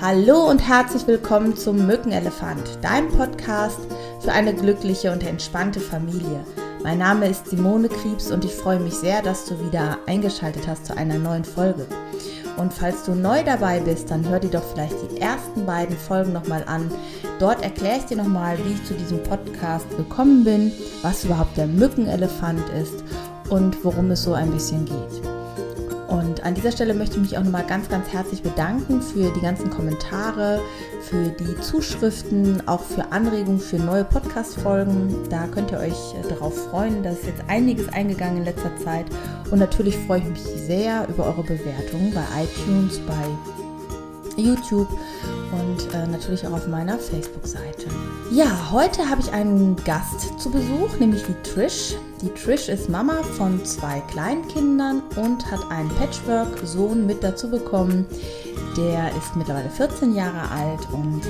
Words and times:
Hallo 0.00 0.48
und 0.48 0.66
herzlich 0.66 1.06
willkommen 1.06 1.58
zum 1.58 1.86
Mückenelefant, 1.86 2.78
deinem 2.80 3.08
Podcast 3.08 3.80
für 4.20 4.32
eine 4.32 4.54
glückliche 4.54 5.12
und 5.12 5.22
entspannte 5.22 5.78
Familie. 5.78 6.42
Mein 6.82 6.96
Name 6.96 7.28
ist 7.28 7.48
Simone 7.50 7.90
Kriebs 7.90 8.30
und 8.30 8.42
ich 8.46 8.54
freue 8.54 8.80
mich 8.80 8.94
sehr, 8.94 9.20
dass 9.20 9.44
du 9.44 9.62
wieder 9.62 9.98
eingeschaltet 10.06 10.66
hast 10.66 10.86
zu 10.86 10.96
einer 10.96 11.18
neuen 11.18 11.44
Folge. 11.44 11.86
Und 12.56 12.72
falls 12.72 13.04
du 13.04 13.14
neu 13.14 13.42
dabei 13.44 13.80
bist, 13.80 14.10
dann 14.10 14.26
hör 14.26 14.40
dir 14.40 14.48
doch 14.48 14.64
vielleicht 14.72 14.96
die 15.02 15.20
ersten 15.20 15.66
beiden 15.66 15.98
Folgen 15.98 16.32
nochmal 16.32 16.64
an. 16.66 16.90
Dort 17.38 17.62
erkläre 17.62 17.98
ich 17.98 18.06
dir 18.06 18.16
nochmal, 18.16 18.56
wie 18.64 18.72
ich 18.72 18.84
zu 18.86 18.94
diesem 18.94 19.22
Podcast 19.22 19.84
gekommen 19.98 20.44
bin, 20.44 20.72
was 21.02 21.24
überhaupt 21.24 21.58
der 21.58 21.66
Mückenelefant 21.66 22.66
ist 22.70 23.04
und 23.50 23.84
worum 23.84 24.10
es 24.12 24.22
so 24.22 24.32
ein 24.32 24.50
bisschen 24.50 24.86
geht. 24.86 25.29
Und 26.10 26.42
an 26.42 26.54
dieser 26.54 26.72
Stelle 26.72 26.92
möchte 26.92 27.16
ich 27.16 27.22
mich 27.22 27.38
auch 27.38 27.44
nochmal 27.44 27.64
ganz, 27.64 27.88
ganz 27.88 28.08
herzlich 28.08 28.42
bedanken 28.42 29.00
für 29.00 29.32
die 29.32 29.40
ganzen 29.40 29.70
Kommentare, 29.70 30.60
für 31.02 31.28
die 31.28 31.60
Zuschriften, 31.60 32.66
auch 32.66 32.82
für 32.82 33.12
Anregungen 33.12 33.60
für 33.60 33.78
neue 33.78 34.04
Podcast-Folgen. 34.04 35.28
Da 35.30 35.46
könnt 35.46 35.70
ihr 35.70 35.78
euch 35.78 36.14
äh, 36.14 36.28
darauf 36.28 36.56
freuen. 36.70 37.04
Da 37.04 37.10
ist 37.10 37.26
jetzt 37.26 37.42
einiges 37.46 37.88
eingegangen 37.90 38.38
in 38.38 38.44
letzter 38.44 38.76
Zeit. 38.78 39.06
Und 39.52 39.60
natürlich 39.60 39.96
freue 39.98 40.18
ich 40.18 40.24
mich 40.24 40.42
sehr 40.42 41.06
über 41.08 41.26
eure 41.26 41.44
Bewertungen 41.44 42.12
bei 42.12 42.42
iTunes, 42.42 42.98
bei 43.06 44.40
YouTube 44.40 44.88
und 45.52 45.94
äh, 45.94 46.06
natürlich 46.08 46.44
auch 46.44 46.52
auf 46.52 46.66
meiner 46.66 46.98
Facebook-Seite. 46.98 47.86
Ja, 48.32 48.70
heute 48.72 49.08
habe 49.08 49.20
ich 49.20 49.32
einen 49.32 49.76
Gast 49.84 50.40
zu 50.40 50.50
Besuch, 50.50 50.98
nämlich 50.98 51.22
die 51.22 51.34
Trish. 51.48 51.94
Die 52.22 52.28
Trish 52.34 52.68
ist 52.68 52.90
Mama 52.90 53.22
von 53.38 53.64
zwei 53.64 54.00
Kleinkindern 54.10 55.02
und 55.16 55.50
hat 55.50 55.60
einen 55.70 55.88
Patchwork-Sohn 55.88 57.06
mit 57.06 57.24
dazu 57.24 57.48
bekommen. 57.48 58.04
Der 58.76 59.08
ist 59.16 59.36
mittlerweile 59.36 59.70
14 59.70 60.14
Jahre 60.14 60.50
alt 60.50 60.80
und 60.92 61.22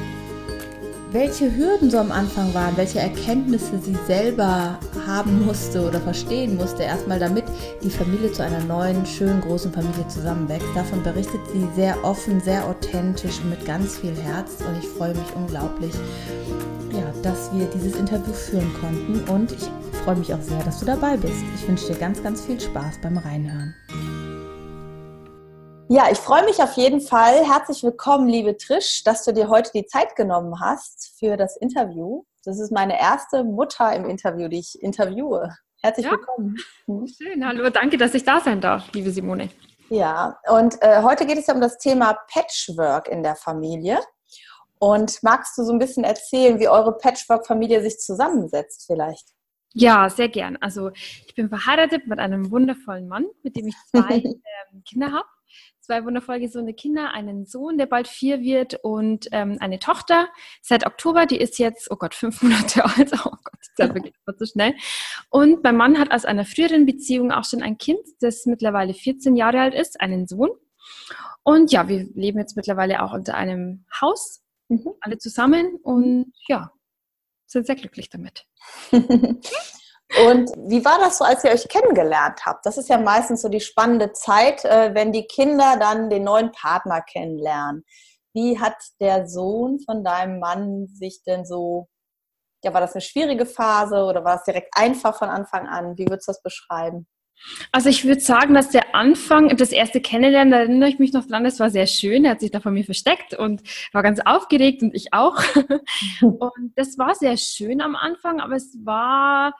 welche 1.12 1.56
Hürden 1.56 1.92
so 1.92 1.98
am 1.98 2.10
Anfang 2.10 2.52
waren, 2.54 2.76
welche 2.76 2.98
Erkenntnisse 2.98 3.78
sie 3.80 3.96
selber 4.08 4.80
haben 5.06 5.44
musste 5.46 5.86
oder 5.86 6.00
verstehen 6.00 6.56
musste, 6.56 6.82
erstmal 6.82 7.20
damit 7.20 7.44
die 7.84 7.90
Familie 7.90 8.32
zu 8.32 8.42
einer 8.42 8.62
neuen, 8.64 9.06
schönen, 9.06 9.40
großen 9.42 9.72
Familie 9.72 10.08
zusammenwächst. 10.08 10.68
Davon 10.74 11.04
berichtet 11.04 11.40
sie 11.52 11.68
sehr 11.76 12.02
offen, 12.04 12.40
sehr 12.40 12.66
authentisch 12.66 13.38
und 13.42 13.50
mit 13.50 13.64
ganz 13.64 13.98
viel 13.98 14.16
Herz 14.16 14.56
und 14.60 14.76
ich 14.78 14.88
freue 14.88 15.14
mich 15.14 15.36
unglaublich, 15.36 15.94
ja, 16.90 17.12
dass 17.22 17.52
wir 17.52 17.66
dieses 17.66 17.96
Interview 17.96 18.32
führen 18.32 18.72
konnten 18.80 19.30
und 19.30 19.52
ich 19.52 19.68
freue 20.04 20.16
mich 20.16 20.32
auch 20.32 20.40
sehr, 20.40 20.62
dass 20.64 20.80
du 20.80 20.86
dabei 20.86 21.16
bist. 21.16 21.42
Ich 21.54 21.68
wünsche 21.68 21.88
dir 21.88 21.98
ganz, 21.98 22.22
ganz 22.22 22.42
viel 22.44 22.58
Spaß 22.58 23.00
beim 23.02 23.18
Reinhören. 23.18 23.74
Ja, 25.90 26.10
ich 26.10 26.18
freue 26.18 26.44
mich 26.44 26.62
auf 26.62 26.72
jeden 26.74 27.02
Fall. 27.02 27.44
Herzlich 27.44 27.82
willkommen, 27.82 28.26
liebe 28.26 28.56
Trish, 28.56 29.04
dass 29.04 29.24
du 29.24 29.32
dir 29.32 29.50
heute 29.50 29.70
die 29.74 29.84
Zeit 29.84 30.16
genommen 30.16 30.58
hast 30.58 31.14
für 31.18 31.36
das 31.36 31.56
Interview. 31.56 32.24
Das 32.44 32.58
ist 32.58 32.72
meine 32.72 32.98
erste 32.98 33.44
Mutter 33.44 33.94
im 33.94 34.06
Interview, 34.06 34.48
die 34.48 34.60
ich 34.60 34.80
interviewe. 34.82 35.54
Herzlich 35.82 36.06
ja. 36.06 36.12
willkommen. 36.12 36.56
Schön, 37.20 37.46
hallo, 37.46 37.68
danke, 37.68 37.98
dass 37.98 38.14
ich 38.14 38.24
da 38.24 38.40
sein 38.40 38.60
darf, 38.62 38.90
liebe 38.94 39.10
Simone. 39.10 39.50
Ja, 39.90 40.38
und 40.48 40.80
äh, 40.80 41.02
heute 41.02 41.26
geht 41.26 41.36
es 41.36 41.48
ja 41.48 41.54
um 41.54 41.60
das 41.60 41.76
Thema 41.76 42.16
Patchwork 42.32 43.08
in 43.08 43.22
der 43.22 43.36
Familie. 43.36 43.98
Und 44.78 45.22
magst 45.22 45.58
du 45.58 45.64
so 45.64 45.72
ein 45.72 45.78
bisschen 45.78 46.04
erzählen, 46.04 46.58
wie 46.58 46.68
eure 46.68 46.96
Patchwork-Familie 46.96 47.82
sich 47.82 47.98
zusammensetzt 47.98 48.86
vielleicht? 48.86 49.34
Ja, 49.72 50.10
sehr 50.10 50.28
gern. 50.28 50.56
Also 50.56 50.90
ich 51.26 51.34
bin 51.34 51.48
verheiratet 51.48 52.06
mit 52.06 52.18
einem 52.18 52.50
wundervollen 52.50 53.08
Mann, 53.08 53.26
mit 53.42 53.56
dem 53.56 53.68
ich 53.68 53.76
zwei 53.90 54.14
ähm, 54.24 54.82
Kinder 54.84 55.12
habe 55.12 55.28
zwei 55.90 56.04
wundervoll 56.04 56.38
gesunde 56.38 56.72
Kinder, 56.72 57.12
einen 57.12 57.46
Sohn, 57.46 57.76
der 57.76 57.86
bald 57.86 58.06
vier 58.06 58.42
wird 58.42 58.76
und 58.84 59.26
ähm, 59.32 59.56
eine 59.58 59.80
Tochter 59.80 60.28
seit 60.62 60.86
Oktober, 60.86 61.26
die 61.26 61.38
ist 61.38 61.58
jetzt, 61.58 61.90
oh 61.90 61.96
Gott, 61.96 62.14
fünf 62.20 62.42
Monate 62.42 62.84
alt. 62.84 63.10
Oh 63.12 63.30
Gott, 63.30 63.58
die 63.60 63.74
Zeit 63.74 63.90
vergeht 63.90 64.14
so 64.36 64.46
schnell. 64.46 64.74
Und 65.30 65.64
mein 65.64 65.76
Mann 65.76 65.98
hat 65.98 66.12
aus 66.12 66.24
einer 66.24 66.44
früheren 66.44 66.86
Beziehung 66.86 67.32
auch 67.32 67.44
schon 67.44 67.60
ein 67.60 67.76
Kind, 67.76 67.98
das 68.20 68.46
mittlerweile 68.46 68.94
14 68.94 69.34
Jahre 69.34 69.60
alt 69.60 69.74
ist, 69.74 70.00
einen 70.00 70.28
Sohn. 70.28 70.50
Und 71.42 71.72
ja, 71.72 71.88
wir 71.88 72.06
leben 72.14 72.38
jetzt 72.38 72.56
mittlerweile 72.56 73.02
auch 73.02 73.12
unter 73.12 73.34
einem 73.34 73.84
Haus, 74.00 74.44
mhm. 74.68 74.92
alle 75.00 75.18
zusammen 75.18 75.76
und 75.82 76.32
ja, 76.46 76.70
sind 77.50 77.66
sehr 77.66 77.76
glücklich 77.76 78.08
damit. 78.08 78.46
Und 78.92 80.50
wie 80.56 80.84
war 80.84 80.98
das 80.98 81.18
so, 81.18 81.24
als 81.24 81.44
ihr 81.44 81.52
euch 81.52 81.68
kennengelernt 81.68 82.44
habt? 82.44 82.66
Das 82.66 82.76
ist 82.78 82.88
ja 82.88 82.98
meistens 82.98 83.42
so 83.42 83.48
die 83.48 83.60
spannende 83.60 84.12
Zeit, 84.12 84.64
äh, 84.64 84.92
wenn 84.92 85.12
die 85.12 85.26
Kinder 85.26 85.76
dann 85.78 86.10
den 86.10 86.24
neuen 86.24 86.50
Partner 86.50 87.00
kennenlernen. 87.00 87.84
Wie 88.32 88.58
hat 88.58 88.74
der 89.00 89.28
Sohn 89.28 89.78
von 89.80 90.02
deinem 90.02 90.40
Mann 90.40 90.88
sich 90.88 91.22
denn 91.22 91.44
so, 91.44 91.88
ja, 92.64 92.74
war 92.74 92.80
das 92.80 92.94
eine 92.94 93.02
schwierige 93.02 93.46
Phase 93.46 94.04
oder 94.04 94.24
war 94.24 94.36
es 94.36 94.44
direkt 94.44 94.76
einfach 94.76 95.16
von 95.16 95.28
Anfang 95.28 95.68
an? 95.68 95.96
Wie 95.96 96.06
würdest 96.08 96.26
du 96.26 96.32
das 96.32 96.42
beschreiben? 96.42 97.06
Also 97.72 97.88
ich 97.88 98.04
würde 98.04 98.20
sagen, 98.20 98.54
dass 98.54 98.70
der 98.70 98.94
Anfang, 98.94 99.56
das 99.56 99.72
erste 99.72 100.00
Kennenlernen, 100.00 100.52
da 100.52 100.58
erinnere 100.58 100.88
ich 100.88 100.98
mich 100.98 101.12
noch 101.12 101.26
dran, 101.26 101.44
das 101.44 101.60
war 101.60 101.70
sehr 101.70 101.86
schön. 101.86 102.24
Er 102.24 102.32
hat 102.32 102.40
sich 102.40 102.50
da 102.50 102.60
von 102.60 102.74
mir 102.74 102.84
versteckt 102.84 103.34
und 103.34 103.62
war 103.92 104.02
ganz 104.02 104.20
aufgeregt 104.20 104.82
und 104.82 104.94
ich 104.94 105.12
auch. 105.12 105.42
Und 106.20 106.72
das 106.76 106.98
war 106.98 107.14
sehr 107.14 107.36
schön 107.36 107.80
am 107.80 107.96
Anfang, 107.96 108.40
aber 108.40 108.54
es 108.54 108.76
war 108.84 109.54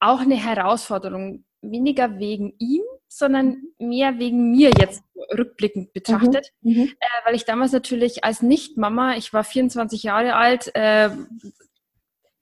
auch 0.00 0.20
eine 0.20 0.36
Herausforderung. 0.36 1.44
Weniger 1.62 2.18
wegen 2.18 2.54
ihm, 2.58 2.82
sondern 3.08 3.62
mehr 3.78 4.18
wegen 4.18 4.50
mir 4.50 4.70
jetzt 4.78 5.02
rückblickend 5.36 5.92
betrachtet. 5.92 6.52
Mhm. 6.60 6.72
Mhm. 6.72 6.82
Äh, 6.98 7.26
weil 7.26 7.34
ich 7.34 7.44
damals 7.44 7.72
natürlich 7.72 8.24
als 8.24 8.42
Nicht-Mama, 8.42 9.16
ich 9.16 9.32
war 9.32 9.44
24 9.44 10.02
Jahre 10.02 10.36
alt, 10.36 10.70
äh, 10.74 11.10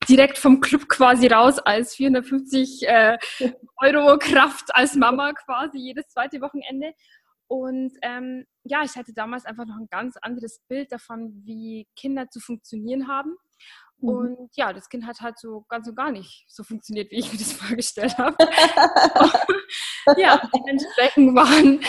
direkt 0.08 0.38
vom 0.38 0.60
Club 0.60 0.88
quasi 0.88 1.26
raus 1.26 1.58
als 1.58 1.94
450 1.94 2.88
äh, 2.88 3.18
Euro 3.80 4.18
Kraft 4.18 4.74
als 4.74 4.94
Mama 4.94 5.32
quasi 5.32 5.78
jedes 5.78 6.08
zweite 6.08 6.40
Wochenende. 6.40 6.92
Und 7.48 7.92
ähm, 8.02 8.46
ja, 8.64 8.82
ich 8.82 8.96
hatte 8.96 9.12
damals 9.12 9.44
einfach 9.44 9.66
noch 9.66 9.76
ein 9.76 9.88
ganz 9.90 10.16
anderes 10.16 10.60
Bild 10.68 10.90
davon, 10.90 11.42
wie 11.44 11.86
Kinder 11.96 12.30
zu 12.30 12.40
funktionieren 12.40 13.08
haben. 13.08 13.36
Mhm. 13.98 14.08
Und 14.08 14.56
ja, 14.56 14.72
das 14.72 14.88
Kind 14.88 15.06
hat 15.06 15.20
halt 15.20 15.38
so 15.38 15.64
ganz 15.68 15.86
und 15.88 15.94
gar 15.94 16.10
nicht 16.10 16.44
so 16.48 16.62
funktioniert, 16.62 17.10
wie 17.10 17.18
ich 17.18 17.32
mir 17.32 17.38
das 17.38 17.52
vorgestellt 17.52 18.16
habe. 18.18 18.36
ja, 20.20 20.40
dementsprechend 20.54 21.34
waren, 21.34 21.80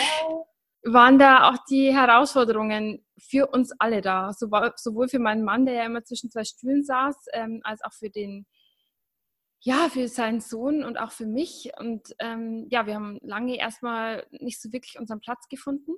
waren 0.84 1.18
da 1.18 1.50
auch 1.50 1.58
die 1.68 1.92
Herausforderungen 1.92 3.04
für 3.18 3.46
uns 3.48 3.72
alle 3.78 4.00
da. 4.00 4.32
Sowohl 4.32 5.08
für 5.08 5.18
meinen 5.18 5.44
Mann, 5.44 5.66
der 5.66 5.74
ja 5.74 5.84
immer 5.84 6.04
zwischen 6.04 6.30
zwei 6.30 6.44
Stühlen 6.44 6.84
saß, 6.84 7.26
ähm, 7.32 7.60
als 7.64 7.82
auch 7.82 7.92
für 7.92 8.10
den, 8.10 8.46
ja, 9.60 9.88
für 9.88 10.08
seinen 10.08 10.40
Sohn 10.40 10.84
und 10.84 10.98
auch 10.98 11.12
für 11.12 11.26
mich. 11.26 11.70
Und 11.78 12.14
ähm, 12.18 12.66
ja, 12.70 12.86
wir 12.86 12.94
haben 12.94 13.18
lange 13.22 13.56
erstmal 13.56 14.26
nicht 14.30 14.60
so 14.60 14.72
wirklich 14.72 14.98
unseren 14.98 15.20
Platz 15.20 15.48
gefunden. 15.48 15.92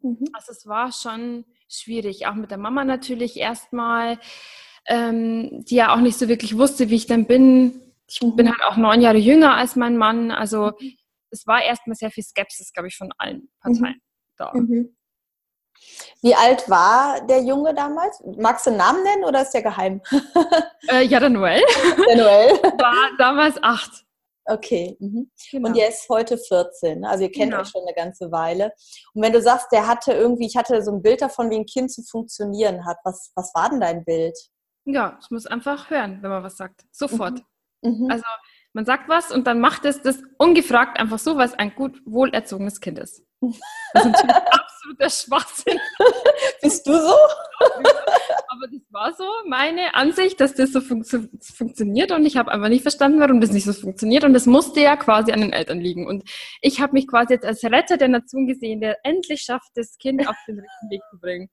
Mhm. 0.00 0.28
Also 0.32 0.52
es 0.52 0.66
war 0.66 0.92
schon 0.92 1.44
schwierig, 1.68 2.26
auch 2.26 2.34
mit 2.34 2.50
der 2.50 2.58
Mama 2.58 2.84
natürlich 2.84 3.36
erstmal 3.36 4.18
ähm, 4.88 5.64
die 5.64 5.76
ja 5.76 5.94
auch 5.94 6.00
nicht 6.00 6.18
so 6.18 6.28
wirklich 6.28 6.56
wusste, 6.56 6.88
wie 6.88 6.96
ich 6.96 7.06
dann 7.06 7.26
bin. 7.26 7.80
Ich 8.08 8.22
mhm. 8.22 8.36
bin 8.36 8.48
halt 8.48 8.62
auch 8.64 8.76
neun 8.76 9.00
Jahre 9.00 9.18
jünger 9.18 9.54
als 9.54 9.76
mein 9.76 9.96
Mann. 9.96 10.30
Also 10.30 10.72
mhm. 10.80 10.96
es 11.30 11.46
war 11.46 11.62
erstmal 11.62 11.94
sehr 11.94 12.10
viel 12.10 12.24
Skepsis, 12.24 12.72
glaube 12.72 12.88
ich, 12.88 12.96
von 12.96 13.12
allen 13.18 13.48
Parteien 13.60 13.96
mhm. 13.96 14.07
Da. 14.38 14.52
Mhm. 14.54 14.94
Wie 16.22 16.34
alt 16.34 16.68
war 16.68 17.24
der 17.26 17.42
Junge 17.42 17.74
damals? 17.74 18.22
Magst 18.36 18.66
du 18.66 18.70
einen 18.70 18.78
Namen 18.78 19.02
nennen 19.04 19.24
oder 19.24 19.42
ist 19.42 19.52
der 19.52 19.62
geheim? 19.62 20.00
Äh, 20.90 21.02
ja, 21.04 21.20
der 21.20 21.28
Noel. 21.28 21.60
Der 22.08 22.16
Noel. 22.16 22.50
War 22.78 23.10
damals 23.18 23.62
acht. 23.62 24.06
Okay. 24.46 24.96
Mhm. 25.00 25.30
Genau. 25.50 25.68
Und 25.68 25.76
der 25.76 25.90
ist 25.90 26.08
heute 26.08 26.38
14. 26.38 27.04
Also 27.04 27.24
ihr 27.24 27.30
kennt 27.30 27.50
genau. 27.50 27.60
euch 27.60 27.68
schon 27.68 27.82
eine 27.82 27.94
ganze 27.94 28.32
Weile. 28.32 28.72
Und 29.12 29.22
wenn 29.22 29.34
du 29.34 29.42
sagst, 29.42 29.66
der 29.70 29.86
hatte 29.86 30.12
irgendwie, 30.12 30.46
ich 30.46 30.56
hatte 30.56 30.82
so 30.82 30.92
ein 30.92 31.02
Bild 31.02 31.20
davon, 31.20 31.50
wie 31.50 31.56
ein 31.56 31.66
Kind 31.66 31.92
zu 31.92 32.02
funktionieren 32.02 32.86
hat. 32.86 32.96
Was, 33.04 33.32
was 33.34 33.52
war 33.54 33.68
denn 33.68 33.80
dein 33.80 34.02
Bild? 34.02 34.38
Ja, 34.86 35.18
ich 35.20 35.30
muss 35.30 35.46
einfach 35.46 35.90
hören, 35.90 36.22
wenn 36.22 36.30
man 36.30 36.42
was 36.42 36.56
sagt. 36.56 36.86
Sofort. 36.90 37.42
Mhm. 37.82 38.04
mhm. 38.04 38.10
Also 38.10 38.24
man 38.72 38.86
sagt 38.86 39.08
was 39.08 39.30
und 39.30 39.46
dann 39.46 39.60
macht 39.60 39.84
es 39.84 40.00
das 40.00 40.22
ungefragt 40.38 40.98
einfach 40.98 41.18
so, 41.18 41.36
weil 41.36 41.46
es 41.46 41.54
ein 41.54 41.74
gut 41.74 42.00
wohlerzogenes 42.06 42.80
Kind 42.80 42.98
ist. 42.98 43.22
Das 43.40 44.04
ist 44.04 44.12
natürlich 44.12 44.36
absoluter 44.52 45.10
Schwachsinn. 45.10 45.78
Bist 46.62 46.86
du 46.86 46.92
so? 46.92 47.14
Aber 47.60 48.66
das 48.70 48.82
war 48.90 49.12
so 49.14 49.24
meine 49.46 49.94
Ansicht, 49.94 50.40
dass 50.40 50.54
das 50.54 50.72
so 50.72 50.80
fun 50.80 51.04
funktioniert 51.40 52.10
und 52.12 52.26
ich 52.26 52.36
habe 52.36 52.50
einfach 52.50 52.68
nicht 52.68 52.82
verstanden, 52.82 53.20
warum 53.20 53.40
das 53.40 53.50
nicht 53.50 53.64
so 53.64 53.72
funktioniert 53.72 54.24
und 54.24 54.32
das 54.32 54.46
musste 54.46 54.80
ja 54.80 54.96
quasi 54.96 55.32
an 55.32 55.40
den 55.40 55.52
Eltern 55.52 55.80
liegen. 55.80 56.06
Und 56.06 56.28
ich 56.60 56.80
habe 56.80 56.94
mich 56.94 57.06
quasi 57.06 57.34
jetzt 57.34 57.46
als 57.46 57.62
Retter 57.64 57.96
der 57.96 58.08
Nation 58.08 58.46
gesehen, 58.46 58.80
der 58.80 58.98
endlich 59.04 59.42
schafft, 59.42 59.70
das 59.74 59.96
Kind 59.98 60.26
auf 60.28 60.36
den 60.46 60.58
richtigen 60.58 60.90
Weg 60.90 61.02
zu 61.10 61.18
bringen. 61.20 61.48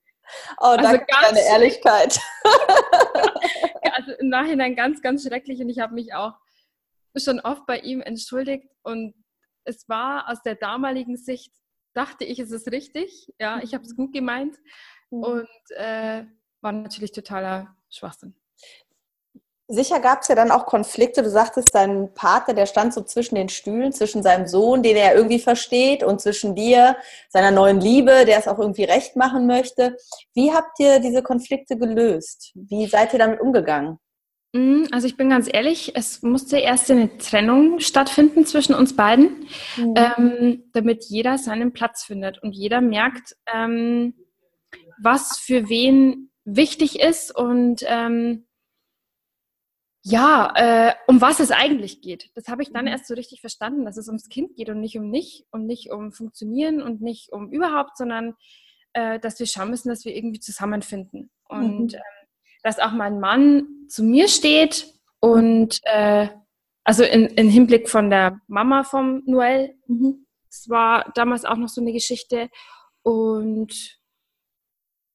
Oh, 0.59 0.65
also 0.65 0.83
danke 0.83 1.05
für 1.07 1.25
deine 1.25 1.45
Ehrlichkeit. 1.47 2.19
also 3.93 4.11
im 4.19 4.29
Nachhinein 4.29 4.75
ganz, 4.75 5.01
ganz 5.01 5.23
schrecklich 5.23 5.59
und 5.61 5.69
ich 5.69 5.79
habe 5.79 5.93
mich 5.93 6.13
auch 6.13 6.33
schon 7.17 7.39
oft 7.39 7.65
bei 7.65 7.79
ihm 7.79 8.01
entschuldigt 8.01 8.67
und 8.83 9.13
es 9.65 9.87
war 9.87 10.29
aus 10.29 10.41
der 10.43 10.55
damaligen 10.55 11.17
Sicht, 11.17 11.51
dachte 11.95 12.25
ich, 12.25 12.39
es 12.39 12.51
ist 12.51 12.71
richtig. 12.71 13.33
Ja, 13.39 13.59
ich 13.63 13.73
habe 13.73 13.83
es 13.83 13.95
gut 13.95 14.13
gemeint. 14.13 14.57
Mhm. 15.09 15.23
Und 15.23 15.47
äh, 15.75 16.23
war 16.61 16.71
natürlich 16.71 17.11
totaler 17.11 17.75
Schwachsinn. 17.89 18.35
Sicher 19.67 19.99
gab 19.99 20.21
es 20.21 20.27
ja 20.27 20.35
dann 20.35 20.51
auch 20.51 20.67
Konflikte. 20.67 21.23
Du 21.23 21.29
sagtest, 21.29 21.73
dein 21.73 22.13
Partner, 22.13 22.53
der 22.53 22.67
stand 22.67 22.93
so 22.93 23.01
zwischen 23.01 23.33
den 23.33 23.49
Stühlen, 23.49 23.91
zwischen 23.93 24.21
seinem 24.21 24.45
Sohn, 24.45 24.83
den 24.83 24.95
er 24.95 25.15
irgendwie 25.15 25.39
versteht, 25.39 26.03
und 26.03 26.21
zwischen 26.21 26.53
dir, 26.53 26.97
seiner 27.29 27.49
neuen 27.49 27.81
Liebe, 27.81 28.25
der 28.25 28.37
es 28.37 28.47
auch 28.47 28.59
irgendwie 28.59 28.83
recht 28.83 29.15
machen 29.15 29.47
möchte. 29.47 29.97
Wie 30.35 30.53
habt 30.53 30.79
ihr 30.79 30.99
diese 30.99 31.23
Konflikte 31.23 31.77
gelöst? 31.77 32.51
Wie 32.53 32.85
seid 32.85 33.13
ihr 33.13 33.19
damit 33.19 33.41
umgegangen? 33.41 33.97
Mm, 34.55 34.85
also 34.91 35.05
ich 35.05 35.17
bin 35.17 35.29
ganz 35.29 35.49
ehrlich, 35.51 35.91
es 35.95 36.21
musste 36.21 36.57
erst 36.57 36.89
eine 36.89 37.17
Trennung 37.17 37.79
stattfinden 37.79 38.45
zwischen 38.45 38.73
uns 38.73 38.95
beiden, 38.95 39.47
mhm. 39.75 39.93
ähm, 39.97 40.63
damit 40.71 41.03
jeder 41.09 41.37
seinen 41.37 41.73
Platz 41.73 42.05
findet 42.05 42.41
und 42.41 42.53
jeder 42.53 42.79
merkt, 42.79 43.35
ähm, 43.53 44.13
was 44.97 45.37
für 45.39 45.67
wen 45.67 46.31
wichtig 46.45 47.01
ist 47.01 47.35
und 47.35 47.83
ähm, 47.85 48.45
ja, 50.03 50.53
äh, 50.55 50.93
um 51.07 51.19
was 51.19 51.41
es 51.41 51.51
eigentlich 51.51 52.01
geht. 52.01 52.29
Das 52.35 52.47
habe 52.47 52.61
ich 52.63 52.71
dann 52.71 52.85
mhm. 52.85 52.91
erst 52.91 53.07
so 53.07 53.13
richtig 53.13 53.41
verstanden, 53.41 53.83
dass 53.83 53.97
es 53.97 54.07
ums 54.07 54.29
Kind 54.29 54.55
geht 54.55 54.69
und 54.69 54.79
nicht 54.79 54.97
um 54.97 55.09
mich 55.09 55.45
und 55.51 55.65
nicht 55.65 55.91
um 55.91 56.13
Funktionieren 56.13 56.81
und 56.81 57.01
nicht 57.01 57.29
um 57.33 57.51
überhaupt, 57.51 57.97
sondern 57.97 58.35
äh, 58.93 59.19
dass 59.19 59.37
wir 59.37 59.47
schauen 59.47 59.69
müssen, 59.71 59.89
dass 59.89 60.05
wir 60.05 60.15
irgendwie 60.15 60.39
zusammenfinden. 60.39 61.29
Und 61.49 61.93
mhm. 61.93 61.99
Dass 62.65 62.79
auch 62.79 62.91
mein 62.91 63.19
Mann 63.19 63.67
zu 63.87 64.03
mir 64.03 64.27
steht 64.27 64.93
und 65.19 65.79
äh, 65.83 66.27
also 66.83 67.03
in, 67.03 67.27
in 67.27 67.49
Hinblick 67.49 67.89
von 67.89 68.09
der 68.09 68.41
Mama 68.47 68.83
vom 68.83 69.23
Noel. 69.25 69.75
Mhm. 69.87 70.25
Das 70.49 70.69
war 70.69 71.11
damals 71.15 71.45
auch 71.45 71.57
noch 71.57 71.69
so 71.69 71.81
eine 71.81 71.93
Geschichte. 71.93 72.49
Und 73.01 73.99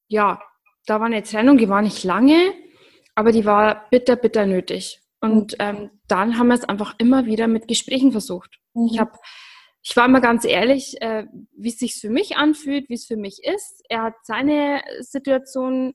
ja, 0.07 0.41
da 0.85 0.99
war 0.99 1.05
eine 1.05 1.23
Trennung, 1.23 1.57
die 1.57 1.69
war 1.69 1.81
nicht 1.81 2.03
lange 2.03 2.53
aber 3.15 3.31
die 3.31 3.45
war 3.45 3.87
bitter, 3.89 4.15
bitter 4.15 4.45
nötig. 4.45 5.01
Und 5.19 5.53
mhm. 5.53 5.57
ähm, 5.59 5.91
dann 6.07 6.37
haben 6.37 6.47
wir 6.47 6.55
es 6.55 6.63
einfach 6.63 6.95
immer 6.97 7.25
wieder 7.25 7.47
mit 7.47 7.67
Gesprächen 7.67 8.11
versucht. 8.11 8.59
Mhm. 8.73 8.87
Ich 8.91 8.99
habe 8.99 9.11
ich 9.83 9.95
war 9.97 10.05
immer 10.05 10.21
ganz 10.21 10.45
ehrlich, 10.45 11.01
äh, 11.01 11.25
wie 11.57 11.69
es 11.69 11.79
sich 11.79 11.95
für 11.95 12.11
mich 12.11 12.37
anfühlt, 12.37 12.87
wie 12.89 12.93
es 12.93 13.05
für 13.05 13.17
mich 13.17 13.43
ist. 13.43 13.83
Er 13.89 14.03
hat 14.03 14.13
seine 14.23 14.83
Situation 14.99 15.93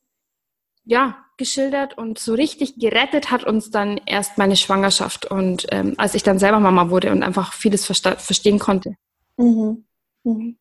ja 0.84 1.24
geschildert 1.36 1.98
und 1.98 2.18
so 2.18 2.34
richtig 2.34 2.78
gerettet 2.78 3.30
hat 3.30 3.44
uns 3.44 3.70
dann 3.70 4.00
erst 4.06 4.38
meine 4.38 4.56
Schwangerschaft 4.56 5.26
und 5.26 5.66
ähm, 5.70 5.94
als 5.98 6.14
ich 6.14 6.22
dann 6.22 6.38
selber 6.38 6.60
Mama 6.60 6.90
wurde 6.90 7.10
und 7.12 7.22
einfach 7.22 7.52
vieles 7.52 7.84
verstehen 7.84 8.58
konnte. 8.58 8.94
Mhm. 9.36 9.84
Mhm. 10.24 10.58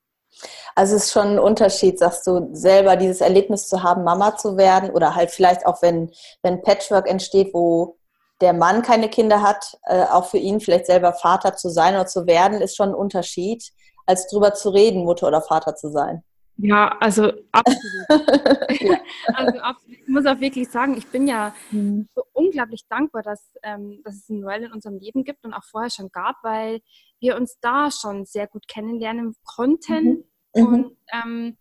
Also 0.76 0.96
es 0.96 1.06
ist 1.06 1.14
schon 1.14 1.28
ein 1.28 1.40
Unterschied, 1.40 1.98
sagst 1.98 2.28
du, 2.28 2.50
selber 2.52 2.98
dieses 2.98 3.22
Erlebnis 3.22 3.68
zu 3.68 3.84
haben, 3.84 4.04
Mama 4.04 4.36
zu 4.36 4.58
werden 4.58 4.90
oder 4.90 5.16
halt 5.16 5.32
vielleicht 5.32 5.66
auch, 5.66 5.82
wenn, 5.82 6.12
wenn 6.44 6.62
Patchwork 6.62 7.10
entsteht, 7.10 7.54
wo 7.54 7.98
der 8.42 8.52
Mann 8.52 8.82
keine 8.82 9.10
Kinder 9.10 9.42
hat, 9.42 9.78
äh, 9.84 10.04
auch 10.04 10.26
für 10.26 10.38
ihn 10.38 10.60
vielleicht 10.60 10.88
selber 10.88 11.14
Vater 11.14 11.56
zu 11.56 11.70
sein 11.70 11.96
oder 11.96 12.06
zu 12.06 12.28
werden, 12.28 12.62
ist 12.62 12.76
schon 12.76 12.90
ein 12.90 12.96
Unterschied, 12.96 13.72
als 14.06 14.28
drüber 14.28 14.54
zu 14.54 14.70
reden, 14.70 15.06
Mutter 15.06 15.28
oder 15.28 15.42
Vater 15.42 15.76
zu 15.76 15.90
sein. 15.90 16.24
Ja, 16.58 16.98
also 17.00 17.34
absolut. 17.52 18.08
ja. 18.82 19.00
Also 19.34 19.60
absolut. 19.60 19.98
Ich 20.00 20.08
muss 20.08 20.26
auch 20.26 20.40
wirklich 20.40 20.70
sagen, 20.70 20.96
ich 20.98 21.08
bin 21.08 21.28
ja 21.28 21.54
mhm. 21.72 22.08
so 22.16 22.24
unglaublich 22.34 22.86
dankbar, 22.88 23.24
dass, 23.24 23.54
ähm, 23.64 24.02
dass 24.04 24.16
es 24.16 24.30
ein 24.30 24.40
Noel 24.40 24.64
in 24.64 24.72
unserem 24.72 24.98
Leben 24.98 25.24
gibt 25.24 25.44
und 25.44 25.54
auch 25.54 25.66
vorher 25.66 25.90
schon 25.90 26.10
gab, 26.12 26.38
weil 26.44 26.82
wir 27.20 27.36
uns 27.36 27.60
da 27.60 27.90
schon 27.92 28.26
sehr 28.26 28.48
gut 28.48 28.68
kennenlernen 28.68 29.36
konnten 29.44 30.26
mhm. 30.56 30.62
mhm. 30.62 30.68
und 30.68 30.98
ähm, 31.12 31.58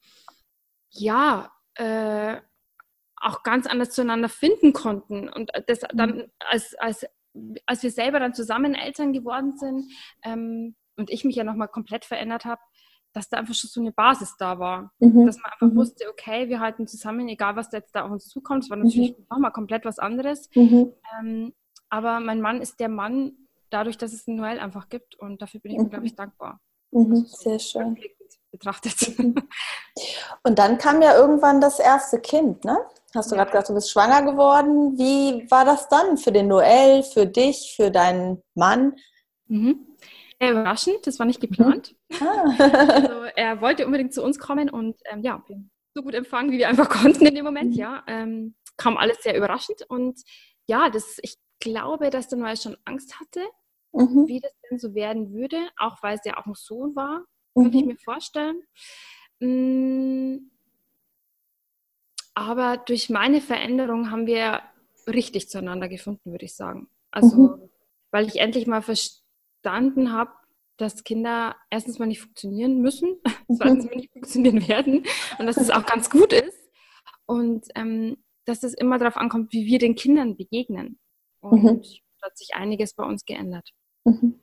ja, 0.90 1.50
äh, 1.74 2.36
auch 3.16 3.42
ganz 3.42 3.66
anders 3.66 3.90
zueinander 3.90 4.28
finden 4.28 4.72
konnten. 4.72 5.28
Und 5.28 5.50
das 5.66 5.80
dann, 5.92 6.16
mhm. 6.16 6.32
als, 6.38 6.74
als, 6.76 7.06
als 7.66 7.82
wir 7.82 7.90
selber 7.90 8.20
dann 8.20 8.34
zusammen 8.34 8.74
Eltern 8.74 9.12
geworden 9.12 9.56
sind 9.56 9.90
ähm, 10.22 10.76
und 10.96 11.10
ich 11.10 11.24
mich 11.24 11.34
ja 11.34 11.42
nochmal 11.42 11.68
komplett 11.68 12.04
verändert 12.04 12.44
habe, 12.44 12.60
dass 13.14 13.28
da 13.28 13.38
einfach 13.38 13.54
schon 13.54 13.70
so 13.70 13.80
eine 13.80 13.92
Basis 13.92 14.36
da 14.36 14.58
war. 14.58 14.92
Mhm. 14.98 15.24
Dass 15.26 15.36
man 15.36 15.52
einfach 15.52 15.68
mhm. 15.68 15.76
wusste, 15.76 16.04
okay, 16.10 16.48
wir 16.48 16.60
halten 16.60 16.86
zusammen, 16.86 17.28
egal 17.28 17.56
was 17.56 17.70
da 17.70 17.78
jetzt 17.78 17.94
da 17.94 18.04
auf 18.04 18.10
uns 18.10 18.28
zukommt. 18.28 18.64
Es 18.64 18.70
war 18.70 18.76
natürlich 18.76 19.16
mhm. 19.16 19.26
nochmal 19.30 19.52
komplett 19.52 19.84
was 19.84 19.98
anderes. 19.98 20.50
Mhm. 20.54 20.92
Ähm, 21.18 21.54
aber 21.88 22.20
mein 22.20 22.40
Mann 22.40 22.60
ist 22.60 22.80
der 22.80 22.88
Mann, 22.88 23.32
dadurch, 23.70 23.96
dass 23.96 24.12
es 24.12 24.26
ein 24.26 24.34
Noel 24.36 24.58
einfach 24.58 24.88
gibt. 24.88 25.14
Und 25.14 25.40
dafür 25.40 25.60
bin 25.60 25.72
ich 25.72 25.78
mhm. 25.78 25.84
unglaublich 25.84 26.16
dankbar. 26.16 26.60
Mhm. 26.90 27.24
Sehr 27.26 27.58
schön. 27.58 27.96
Betrachtet. 28.50 29.18
Mhm. 29.18 29.34
Und 30.42 30.58
dann 30.58 30.78
kam 30.78 31.00
ja 31.02 31.16
irgendwann 31.16 31.60
das 31.60 31.78
erste 31.78 32.20
Kind, 32.20 32.64
ne? 32.64 32.76
Hast 33.14 33.30
du 33.30 33.36
ja. 33.36 33.42
gerade 33.42 33.52
gesagt, 33.52 33.68
du 33.68 33.74
bist 33.74 33.92
schwanger 33.92 34.22
geworden. 34.28 34.98
Wie 34.98 35.48
war 35.50 35.64
das 35.64 35.88
dann 35.88 36.18
für 36.18 36.32
den 36.32 36.48
Noel, 36.48 37.04
für 37.04 37.26
dich, 37.26 37.74
für 37.76 37.92
deinen 37.92 38.42
Mann? 38.54 38.96
Mhm 39.46 39.86
überraschend, 40.40 41.06
das 41.06 41.18
war 41.18 41.26
nicht 41.26 41.40
geplant. 41.40 41.94
Mhm. 42.10 42.26
Ah. 42.26 42.54
also, 42.88 43.22
er 43.36 43.60
wollte 43.60 43.86
unbedingt 43.86 44.12
zu 44.12 44.22
uns 44.22 44.38
kommen 44.38 44.68
und 44.70 45.00
ähm, 45.10 45.22
ja, 45.22 45.42
so 45.94 46.02
gut 46.02 46.14
empfangen, 46.14 46.50
wie 46.50 46.58
wir 46.58 46.68
einfach 46.68 46.88
konnten 47.02 47.26
in 47.26 47.34
dem 47.34 47.44
Moment, 47.44 47.72
mhm. 47.72 47.78
ja. 47.78 48.02
Ähm, 48.06 48.54
kam 48.76 48.96
alles 48.96 49.22
sehr 49.22 49.36
überraschend 49.36 49.82
und 49.88 50.20
ja, 50.66 50.90
das, 50.90 51.18
ich 51.22 51.36
glaube, 51.60 52.10
dass 52.10 52.28
der 52.28 52.38
Neue 52.38 52.56
schon 52.56 52.76
Angst 52.84 53.20
hatte, 53.20 53.40
mhm. 53.92 54.26
wie 54.26 54.40
das 54.40 54.52
denn 54.68 54.78
so 54.78 54.94
werden 54.94 55.32
würde, 55.32 55.58
auch 55.76 56.02
weil 56.02 56.16
es 56.16 56.24
ja 56.24 56.36
auch 56.36 56.46
ein 56.46 56.54
Sohn 56.54 56.96
war, 56.96 57.24
könnte 57.54 57.76
ich 57.76 57.84
mhm. 57.84 57.90
mir 57.90 57.98
vorstellen. 57.98 58.62
Mm, 59.40 60.50
aber 62.34 62.78
durch 62.78 63.10
meine 63.10 63.40
Veränderung 63.40 64.10
haben 64.10 64.26
wir 64.26 64.62
richtig 65.06 65.48
zueinander 65.48 65.88
gefunden, 65.88 66.32
würde 66.32 66.44
ich 66.44 66.56
sagen. 66.56 66.88
Also, 67.10 67.70
weil 68.10 68.26
ich 68.26 68.40
endlich 68.40 68.66
mal 68.66 68.82
verstehe, 68.82 69.23
verstanden 69.64 70.12
habe, 70.12 70.30
dass 70.76 71.04
Kinder 71.04 71.56
erstens 71.70 71.98
mal 71.98 72.06
nicht 72.06 72.20
funktionieren 72.20 72.80
müssen, 72.80 73.16
zweitens 73.56 73.86
mal 73.86 73.96
nicht 73.96 74.12
funktionieren 74.12 74.68
werden 74.68 75.04
und 75.38 75.46
dass 75.46 75.56
es 75.56 75.70
auch 75.70 75.86
ganz 75.86 76.10
gut 76.10 76.32
ist 76.32 76.70
und 77.26 77.66
ähm, 77.74 78.16
dass 78.44 78.62
es 78.62 78.74
immer 78.74 78.98
darauf 78.98 79.16
ankommt, 79.16 79.52
wie 79.52 79.64
wir 79.66 79.78
den 79.78 79.94
Kindern 79.94 80.36
begegnen. 80.36 80.98
Und 81.40 81.62
mhm. 81.62 81.82
da 82.20 82.26
hat 82.26 82.36
sich 82.36 82.54
einiges 82.54 82.94
bei 82.94 83.04
uns 83.04 83.24
geändert. 83.24 83.70
Mhm. 84.04 84.38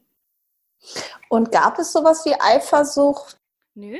Und 1.30 1.52
gab 1.52 1.78
es 1.78 1.94
sowas 1.94 2.26
wie 2.26 2.34
Eifersucht? 2.40 3.38
Nö. 3.76 3.98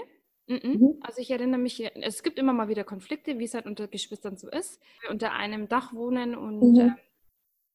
Mhm. 0.48 1.00
Also 1.02 1.22
ich 1.22 1.30
erinnere 1.30 1.60
mich, 1.60 1.84
es 1.96 2.24
gibt 2.24 2.40
immer 2.40 2.54
mal 2.54 2.68
wieder 2.68 2.84
Konflikte, 2.84 3.38
wie 3.38 3.44
es 3.44 3.54
halt 3.54 3.68
unter 3.68 3.88
Geschwistern 3.88 4.38
so 4.38 4.50
ist. 4.50 4.82
Unter 5.10 5.34
einem 5.34 5.68
Dach 5.68 5.94
wohnen 5.94 6.36
und 6.36 6.80
äh, 6.80 6.90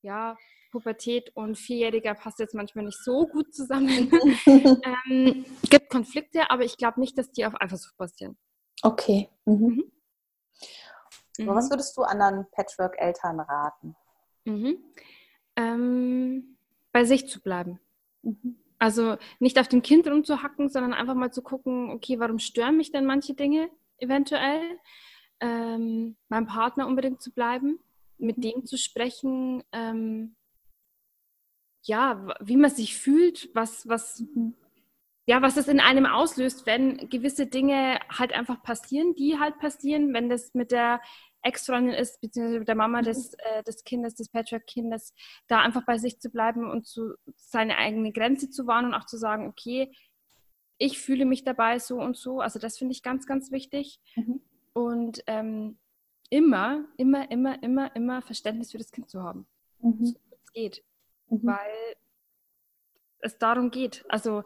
ja, 0.02 0.36
Pubertät 0.70 1.34
und 1.34 1.56
Vierjähriger 1.56 2.14
passt 2.14 2.38
jetzt 2.38 2.54
manchmal 2.54 2.84
nicht 2.84 3.02
so 3.02 3.26
gut 3.26 3.54
zusammen. 3.54 3.88
ähm, 4.46 5.44
gibt 5.70 5.90
Konflikte, 5.90 6.50
aber 6.50 6.64
ich 6.64 6.76
glaube 6.76 7.00
nicht, 7.00 7.16
dass 7.18 7.30
die 7.32 7.46
auf 7.46 7.54
Eifersucht 7.60 7.96
basieren. 7.96 8.36
Okay. 8.82 9.28
Mhm. 9.44 9.90
Mhm. 11.38 11.46
Was 11.46 11.70
würdest 11.70 11.96
du 11.96 12.02
anderen 12.02 12.46
Patchwork-Eltern 12.52 13.40
raten? 13.40 13.96
Mhm. 14.44 14.78
Ähm, 15.56 16.58
bei 16.92 17.04
sich 17.04 17.28
zu 17.28 17.40
bleiben. 17.40 17.80
Mhm. 18.22 18.58
Also 18.78 19.16
nicht 19.38 19.58
auf 19.58 19.68
dem 19.68 19.82
Kind 19.82 20.06
rumzuhacken, 20.06 20.68
sondern 20.68 20.92
einfach 20.92 21.14
mal 21.14 21.32
zu 21.32 21.42
gucken, 21.42 21.90
okay, 21.90 22.20
warum 22.20 22.38
stören 22.38 22.76
mich 22.76 22.92
denn 22.92 23.06
manche 23.06 23.34
Dinge 23.34 23.70
eventuell? 23.98 24.78
Ähm, 25.40 26.16
beim 26.28 26.46
Partner 26.46 26.86
unbedingt 26.86 27.22
zu 27.22 27.32
bleiben, 27.32 27.78
mit 28.18 28.42
dem 28.42 28.64
zu 28.64 28.76
sprechen, 28.76 29.62
ähm, 29.72 30.36
ja, 31.82 32.34
wie 32.40 32.56
man 32.56 32.70
sich 32.70 32.96
fühlt, 32.96 33.48
was, 33.54 33.88
was, 33.88 34.24
ja, 35.26 35.42
was 35.42 35.56
es 35.56 35.68
in 35.68 35.80
einem 35.80 36.06
auslöst, 36.06 36.66
wenn 36.66 37.08
gewisse 37.08 37.46
Dinge 37.46 38.00
halt 38.10 38.32
einfach 38.32 38.62
passieren, 38.62 39.14
die 39.14 39.38
halt 39.38 39.58
passieren, 39.58 40.12
wenn 40.12 40.28
das 40.28 40.54
mit 40.54 40.72
der 40.72 41.00
Ex-Freundin 41.42 41.94
ist, 41.94 42.20
beziehungsweise 42.20 42.58
mit 42.58 42.68
der 42.68 42.74
Mama 42.74 43.02
des, 43.02 43.34
äh, 43.34 43.62
des 43.62 43.84
Kindes, 43.84 44.16
des 44.16 44.28
Patchwork-Kindes, 44.30 45.14
da 45.46 45.60
einfach 45.60 45.84
bei 45.86 45.96
sich 45.96 46.18
zu 46.18 46.28
bleiben 46.30 46.68
und 46.68 46.86
zu, 46.86 47.14
seine 47.36 47.76
eigene 47.78 48.12
Grenze 48.12 48.50
zu 48.50 48.66
wahren 48.66 48.86
und 48.86 48.94
auch 48.94 49.06
zu 49.06 49.16
sagen, 49.16 49.46
okay, 49.46 49.92
ich 50.78 50.98
fühle 50.98 51.24
mich 51.24 51.44
dabei 51.44 51.78
so 51.78 52.00
und 52.00 52.16
so. 52.16 52.40
Also 52.40 52.58
das 52.58 52.78
finde 52.78 52.92
ich 52.92 53.02
ganz, 53.02 53.26
ganz 53.26 53.50
wichtig. 53.52 54.00
Mhm. 54.16 54.40
Und 54.72 55.22
ähm, 55.26 55.78
immer, 56.30 56.84
immer, 56.96 57.30
immer, 57.30 57.62
immer, 57.62 57.94
immer 57.96 58.22
Verständnis 58.22 58.72
für 58.72 58.78
das 58.78 58.90
Kind 58.90 59.08
zu 59.10 59.22
haben. 59.22 59.46
Mhm. 59.80 60.06
So, 60.06 60.18
es 60.44 60.52
geht 60.52 60.84
mhm. 61.28 61.46
weil 61.46 61.96
es 63.20 63.38
darum 63.38 63.70
geht. 63.70 64.04
Also 64.08 64.44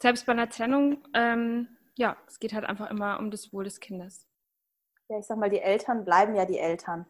selbst 0.00 0.26
bei 0.26 0.32
einer 0.32 0.48
Trennung, 0.48 1.04
ähm, 1.14 1.68
ja, 1.94 2.16
es 2.26 2.38
geht 2.38 2.52
halt 2.52 2.64
einfach 2.64 2.90
immer 2.90 3.18
um 3.18 3.30
das 3.30 3.52
Wohl 3.52 3.64
des 3.64 3.80
Kindes. 3.80 4.26
Ja, 5.08 5.18
ich 5.18 5.26
sag 5.26 5.38
mal, 5.38 5.50
die 5.50 5.60
Eltern 5.60 6.04
bleiben 6.04 6.34
ja 6.34 6.44
die 6.44 6.58
Eltern. 6.58 7.06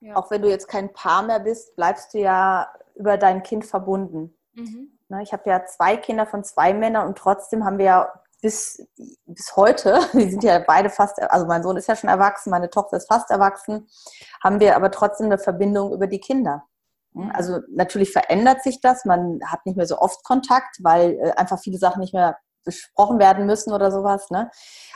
Ja. 0.00 0.16
Auch 0.16 0.30
wenn 0.30 0.42
du 0.42 0.48
jetzt 0.48 0.68
kein 0.68 0.92
Paar 0.92 1.22
mehr 1.22 1.40
bist, 1.40 1.76
bleibst 1.76 2.14
du 2.14 2.18
ja 2.18 2.72
über 2.94 3.18
dein 3.18 3.42
Kind 3.42 3.66
verbunden. 3.66 4.34
Mhm. 4.54 4.98
Ne, 5.08 5.22
ich 5.22 5.32
habe 5.32 5.48
ja 5.50 5.64
zwei 5.66 5.96
Kinder 5.96 6.26
von 6.26 6.44
zwei 6.44 6.72
Männern 6.72 7.06
und 7.06 7.18
trotzdem 7.18 7.64
haben 7.64 7.78
wir 7.78 7.84
ja 7.84 8.22
bis, 8.40 8.86
bis 9.26 9.56
heute, 9.56 10.00
wir 10.12 10.30
sind 10.30 10.44
ja 10.44 10.58
beide 10.66 10.90
fast, 10.90 11.20
also 11.22 11.46
mein 11.46 11.62
Sohn 11.62 11.76
ist 11.76 11.88
ja 11.88 11.96
schon 11.96 12.10
erwachsen, 12.10 12.50
meine 12.50 12.70
Tochter 12.70 12.96
ist 12.96 13.08
fast 13.08 13.30
erwachsen, 13.30 13.88
haben 14.42 14.60
wir 14.60 14.76
aber 14.76 14.90
trotzdem 14.90 15.26
eine 15.26 15.38
Verbindung 15.38 15.92
über 15.92 16.06
die 16.06 16.20
Kinder. 16.20 16.64
Mhm. 17.12 17.32
Also 17.34 17.60
natürlich 17.68 18.12
verändert 18.12 18.62
sich 18.62 18.80
das, 18.80 19.04
man 19.04 19.40
hat 19.46 19.64
nicht 19.66 19.76
mehr 19.76 19.86
so 19.86 19.98
oft 19.98 20.24
Kontakt, 20.24 20.76
weil 20.80 21.18
äh, 21.20 21.32
einfach 21.32 21.58
viele 21.60 21.78
Sachen 21.78 22.00
nicht 22.00 22.14
mehr 22.14 22.38
besprochen 22.64 23.18
werden 23.18 23.46
müssen 23.46 23.72
oder 23.72 23.90
sowas. 23.90 24.30
Ne? 24.30 24.50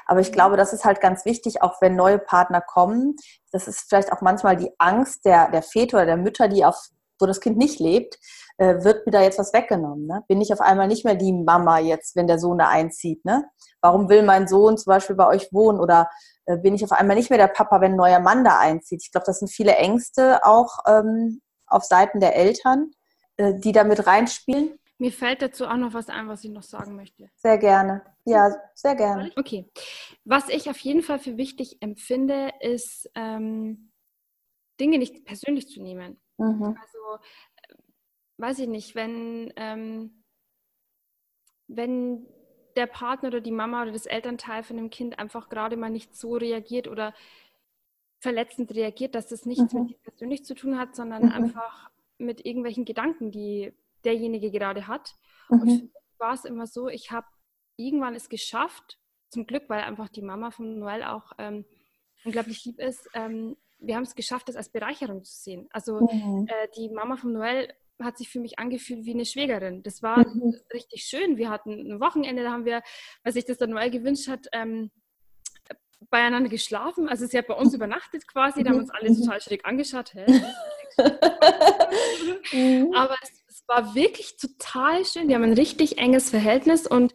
Aber 0.07 0.21
ich 0.21 0.31
mhm. 0.31 0.35
glaube, 0.35 0.57
das 0.57 0.73
ist 0.73 0.85
halt 0.85 1.01
ganz 1.01 1.25
wichtig, 1.25 1.63
auch 1.63 1.81
wenn 1.81 1.97
neue 1.97 2.19
Partner 2.19 2.61
kommen. 2.61 3.17
Das 3.53 3.69
ist 3.69 3.89
vielleicht 3.89 4.13
auch 4.13 4.21
manchmal 4.21 4.57
die 4.57 4.71
Angst 4.79 5.25
der, 5.25 5.51
der 5.51 5.63
Väter 5.63 5.99
oder 5.99 6.07
der 6.07 6.17
Mütter, 6.17 6.49
die 6.49 6.65
auf, 6.65 6.89
wo 7.19 7.27
das 7.27 7.41
Kind 7.41 7.57
nicht 7.57 7.81
lebt, 7.81 8.19
äh, 8.57 8.85
wird 8.85 9.07
mir 9.07 9.13
da 9.13 9.23
jetzt 9.23 9.39
was 9.39 9.53
weggenommen. 9.53 10.07
Ne? 10.07 10.25
Bin 10.29 10.41
ich 10.41 10.53
auf 10.53 10.61
einmal 10.61 10.89
nicht 10.89 11.05
mehr 11.05 11.15
die 11.15 11.33
Mama 11.33 11.79
jetzt, 11.79 12.17
wenn 12.17 12.27
der 12.27 12.39
Sohn 12.39 12.59
da 12.59 12.69
einzieht. 12.69 13.25
Ne? 13.25 13.45
Warum 13.81 14.09
will 14.09 14.23
mein 14.23 14.49
Sohn 14.49 14.77
zum 14.79 14.91
Beispiel 14.91 15.17
bei 15.17 15.27
euch 15.27 15.53
wohnen? 15.53 15.81
Oder 15.81 16.09
äh, 16.47 16.57
bin 16.57 16.75
ich 16.75 16.85
auf 16.85 16.93
einmal 16.93 17.17
nicht 17.17 17.31
mehr 17.31 17.39
der 17.39 17.49
Papa, 17.49 17.81
wenn 17.81 17.93
ein 17.93 17.97
neuer 17.97 18.21
Mann 18.21 18.45
da 18.45 18.59
einzieht? 18.59 19.03
Ich 19.03 19.13
glaube, 19.13 19.27
das 19.27 19.39
sind 19.39 19.51
viele 19.51 19.77
Ängste 19.77 20.45
auch 20.45 20.79
ähm, 20.87 21.41
auf 21.67 21.85
Seiten 21.85 22.21
der 22.21 22.37
Eltern, 22.37 22.91
äh, 23.37 23.55
die 23.55 23.73
da 23.73 23.85
mit 23.85 24.07
reinspielen. 24.07 24.79
Mir 24.99 25.13
fällt 25.13 25.43
dazu 25.43 25.67
auch 25.67 25.77
noch 25.77 25.93
was 25.93 26.09
ein, 26.09 26.29
was 26.29 26.45
ich 26.45 26.51
noch 26.51 26.63
sagen 26.63 26.95
möchte. 26.95 27.29
Sehr 27.35 27.59
gerne. 27.59 28.03
Ja, 28.25 28.55
sehr 28.75 28.95
gerne. 28.95 29.33
Okay. 29.37 29.69
Was 30.25 30.49
ich 30.49 30.71
auf 30.71 30.79
jeden 30.79 31.03
Fall 31.03 31.19
für 31.19 31.37
wichtig 31.37 31.79
empfinde, 31.81 32.53
ist, 32.61 33.11
ähm, 33.17 33.91
Dinge 34.81 34.99
nicht 34.99 35.25
persönlich 35.25 35.69
zu 35.69 35.83
nehmen. 35.83 36.21
Mhm. 36.39 36.77
Also, 36.81 37.25
weiß 38.39 38.59
ich 38.61 38.69
nicht, 38.69 38.95
wenn, 38.95 39.53
ähm, 39.57 40.25
wenn 41.69 42.27
der 42.77 42.87
Partner 42.87 43.29
oder 43.29 43.41
die 43.41 43.53
Mama 43.53 43.83
oder 43.83 43.93
das 43.93 44.07
Elternteil 44.07 44.63
von 44.63 44.77
dem 44.77 44.91
Kind 44.91 45.19
einfach 45.19 45.49
gerade 45.49 45.77
mal 45.77 45.91
nicht 45.91 46.17
so 46.17 46.35
reagiert 46.35 46.89
oder 46.89 47.15
verletzend 48.21 48.75
reagiert, 48.75 49.15
dass 49.15 49.29
das 49.29 49.47
nichts 49.47 49.73
mhm. 49.73 49.83
mit 49.83 49.91
dir 49.91 49.99
persönlich 50.03 50.45
zu 50.45 50.55
tun 50.55 50.79
hat, 50.79 50.97
sondern 50.97 51.27
mhm. 51.27 51.33
einfach 51.33 51.91
mit 52.19 52.45
irgendwelchen 52.45 52.85
Gedanken, 52.85 53.31
die 53.31 53.73
derjenige 54.05 54.51
gerade 54.51 54.87
hat. 54.87 55.15
Mhm. 55.49 55.61
Und 55.61 55.91
war 56.19 56.33
es 56.33 56.45
immer 56.45 56.67
so, 56.67 56.89
ich 56.89 57.11
habe 57.11 57.27
irgendwann 57.77 58.15
es 58.15 58.29
geschafft, 58.29 58.99
zum 59.29 59.47
Glück, 59.47 59.65
weil 59.69 59.83
einfach 59.83 60.09
die 60.09 60.23
Mama 60.23 60.51
von 60.51 60.79
Noel 60.79 61.03
auch 61.03 61.33
ähm, 61.39 61.65
unglaublich 62.25 62.65
lieb 62.65 62.79
ist, 62.79 63.09
ähm, 63.15 63.57
wir 63.87 63.97
haben 63.97 64.05
es 64.05 64.15
geschafft, 64.15 64.49
das 64.49 64.57
als 64.57 64.71
Bereicherung 64.71 65.25
zu 65.25 65.35
sehen. 65.35 65.69
Also 65.71 66.01
mhm. 66.01 66.47
äh, 66.49 66.69
die 66.77 66.89
Mama 66.89 67.17
von 67.17 67.33
Noel 67.33 67.73
hat 68.03 68.19
sich 68.19 68.29
für 68.29 68.41
mich 68.41 68.59
angefühlt 68.59 69.05
wie 69.05 69.13
eine 69.13 69.25
Schwägerin. 69.25 69.83
Das 69.83 70.03
war 70.03 70.19
mhm. 70.27 70.57
richtig 70.73 71.05
schön. 71.05 71.37
Wir 71.37 71.51
hatten 71.51 71.71
ein 71.71 72.01
Wochenende, 72.01 72.43
da 72.43 72.53
haben 72.53 72.65
wir, 72.65 72.83
was 73.23 73.35
sich 73.35 73.45
das 73.45 73.59
der 73.59 73.69
Noel 73.69 73.91
gewünscht 73.91 74.29
hat, 74.29 74.49
ähm, 74.53 74.91
beieinander 76.11 76.49
geschlafen. 76.49 77.09
Also 77.09 77.27
sie 77.27 77.39
hat 77.39 77.47
bei 77.47 77.55
uns 77.55 77.75
übernachtet 77.75 78.27
quasi, 78.27 78.63
da 78.63 78.71
haben 78.71 78.79
uns 78.79 78.91
alle 78.91 79.11
mhm. 79.11 79.21
total 79.21 79.41
schräg 79.41 79.65
angeschaut. 79.67 80.15
Mhm. 82.53 82.93
Aber 82.95 83.17
es, 83.23 83.31
es, 83.49 83.65
war 83.67 83.95
wirklich 83.95 84.37
total 84.37 85.05
schön. 85.05 85.29
Wir 85.29 85.37
haben 85.37 85.45
ein 85.45 85.55
richtig 85.55 85.99
enges 85.99 86.31
Verhältnis 86.31 86.87
und 86.87 87.15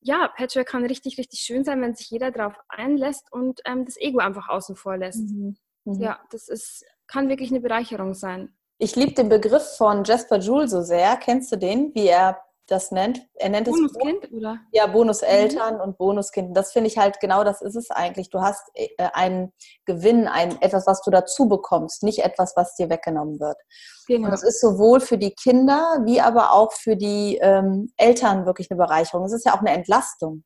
ja, 0.00 0.28
Patchwork 0.28 0.68
kann 0.68 0.84
richtig, 0.84 1.18
richtig 1.18 1.40
schön 1.40 1.64
sein, 1.64 1.80
wenn 1.82 1.94
sich 1.94 2.10
jeder 2.10 2.30
darauf 2.30 2.54
einlässt 2.68 3.32
und 3.32 3.60
ähm, 3.64 3.84
das 3.84 3.96
Ego 3.96 4.18
einfach 4.18 4.48
außen 4.48 4.76
vor 4.76 4.96
lässt. 4.96 5.28
Mhm. 5.30 5.56
Mhm. 5.84 6.00
Ja, 6.00 6.20
das 6.30 6.48
ist, 6.48 6.84
kann 7.06 7.28
wirklich 7.28 7.50
eine 7.50 7.60
Bereicherung 7.60 8.14
sein. 8.14 8.56
Ich 8.78 8.96
liebe 8.96 9.12
den 9.12 9.28
Begriff 9.28 9.76
von 9.76 10.04
Jasper 10.04 10.38
Joule 10.38 10.68
so 10.68 10.82
sehr. 10.82 11.16
Kennst 11.16 11.52
du 11.52 11.56
den, 11.56 11.94
wie 11.94 12.08
er 12.08 12.40
das 12.66 12.90
nennt. 12.90 13.20
Er 13.34 13.50
nennt 13.50 13.68
Bonuskind, 13.68 14.24
es 14.24 14.32
oder? 14.32 14.58
Ja, 14.72 14.86
Bonuseltern 14.86 15.74
mhm. 15.74 15.80
und 15.80 15.98
Bonuskind. 15.98 16.56
Das 16.56 16.72
finde 16.72 16.88
ich 16.88 16.98
halt 16.98 17.20
genau, 17.20 17.44
das 17.44 17.60
ist 17.60 17.76
es 17.76 17.90
eigentlich. 17.90 18.30
Du 18.30 18.40
hast 18.40 18.62
äh, 18.74 18.88
einen 19.12 19.52
Gewinn, 19.84 20.26
ein 20.28 20.60
etwas, 20.62 20.86
was 20.86 21.02
du 21.02 21.10
dazu 21.10 21.48
bekommst, 21.48 22.02
nicht 22.02 22.24
etwas, 22.24 22.54
was 22.56 22.74
dir 22.74 22.88
weggenommen 22.88 23.38
wird. 23.38 23.56
Genau. 24.06 24.26
Und 24.26 24.32
das 24.32 24.42
ist 24.42 24.60
sowohl 24.60 25.00
für 25.00 25.18
die 25.18 25.32
Kinder 25.32 25.98
wie 26.04 26.20
aber 26.20 26.52
auch 26.52 26.72
für 26.72 26.96
die 26.96 27.38
ähm, 27.40 27.92
Eltern 27.96 28.46
wirklich 28.46 28.70
eine 28.70 28.78
Bereicherung. 28.78 29.26
Es 29.26 29.32
ist 29.32 29.44
ja 29.44 29.54
auch 29.54 29.60
eine 29.60 29.72
Entlastung. 29.72 30.44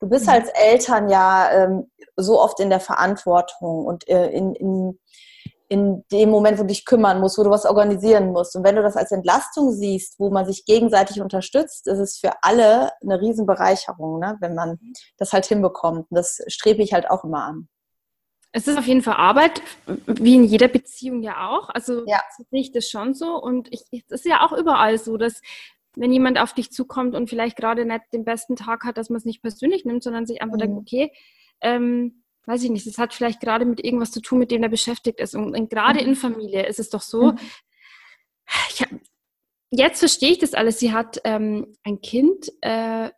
Du 0.00 0.08
bist 0.08 0.26
mhm. 0.26 0.32
als 0.32 0.48
Eltern 0.50 1.08
ja 1.08 1.50
ähm, 1.52 1.90
so 2.16 2.40
oft 2.40 2.60
in 2.60 2.70
der 2.70 2.80
Verantwortung 2.80 3.84
und 3.84 4.08
äh, 4.08 4.28
in, 4.30 4.54
in 4.54 4.98
in 5.68 6.04
dem 6.10 6.30
Moment, 6.30 6.58
wo 6.58 6.62
du 6.62 6.68
dich 6.68 6.86
kümmern 6.86 7.20
musst, 7.20 7.38
wo 7.38 7.44
du 7.44 7.50
was 7.50 7.66
organisieren 7.66 8.32
musst. 8.32 8.56
Und 8.56 8.64
wenn 8.64 8.76
du 8.76 8.82
das 8.82 8.96
als 8.96 9.12
Entlastung 9.12 9.70
siehst, 9.72 10.18
wo 10.18 10.30
man 10.30 10.46
sich 10.46 10.64
gegenseitig 10.64 11.20
unterstützt, 11.20 11.86
ist 11.86 11.98
es 11.98 12.18
für 12.18 12.32
alle 12.42 12.90
eine 13.02 13.20
Riesenbereicherung, 13.20 14.18
ne? 14.18 14.36
wenn 14.40 14.54
man 14.54 14.78
das 15.18 15.32
halt 15.32 15.44
hinbekommt. 15.44 16.06
Und 16.10 16.16
das 16.16 16.40
strebe 16.46 16.82
ich 16.82 16.94
halt 16.94 17.10
auch 17.10 17.22
immer 17.24 17.44
an. 17.44 17.68
Es 18.52 18.66
ist 18.66 18.78
auf 18.78 18.86
jeden 18.86 19.02
Fall 19.02 19.16
Arbeit, 19.16 19.60
wie 20.06 20.36
in 20.36 20.44
jeder 20.44 20.68
Beziehung 20.68 21.22
ja 21.22 21.48
auch. 21.48 21.68
Also 21.68 22.06
ja. 22.06 22.20
sehe 22.50 22.60
ich 22.60 22.72
das 22.72 22.88
schon 22.88 23.12
so. 23.12 23.36
Und 23.36 23.68
es 23.70 23.84
ist 24.08 24.24
ja 24.24 24.46
auch 24.46 24.52
überall 24.52 24.98
so, 24.98 25.18
dass 25.18 25.42
wenn 25.96 26.12
jemand 26.12 26.38
auf 26.38 26.54
dich 26.54 26.72
zukommt 26.72 27.14
und 27.14 27.28
vielleicht 27.28 27.56
gerade 27.56 27.84
nicht 27.84 28.04
den 28.12 28.24
besten 28.24 28.56
Tag 28.56 28.84
hat, 28.84 28.96
dass 28.96 29.10
man 29.10 29.18
es 29.18 29.26
nicht 29.26 29.42
persönlich 29.42 29.84
nimmt, 29.84 30.02
sondern 30.02 30.26
sich 30.26 30.40
einfach 30.40 30.56
mhm. 30.56 30.60
denkt, 30.60 30.78
okay, 30.78 31.12
ähm, 31.60 32.22
weiß 32.48 32.64
ich 32.64 32.70
nicht, 32.70 32.86
es 32.86 32.98
hat 32.98 33.12
vielleicht 33.12 33.40
gerade 33.40 33.64
mit 33.64 33.84
irgendwas 33.84 34.10
zu 34.10 34.20
tun, 34.20 34.38
mit 34.38 34.50
dem 34.50 34.62
er 34.62 34.70
beschäftigt 34.70 35.20
ist. 35.20 35.34
Und, 35.34 35.54
und 35.54 35.70
gerade 35.70 36.00
mhm. 36.00 36.08
in 36.08 36.16
Familie 36.16 36.66
ist 36.66 36.80
es 36.80 36.88
doch 36.88 37.02
so, 37.02 37.32
mhm. 37.32 37.38
hab, 38.46 38.88
jetzt 39.70 39.98
verstehe 39.98 40.32
ich 40.32 40.38
das 40.38 40.54
alles. 40.54 40.78
Sie 40.78 40.92
hat 40.92 41.20
ähm, 41.24 41.76
ein 41.84 42.00
Kind 42.00 42.50
äh, 42.62 43.10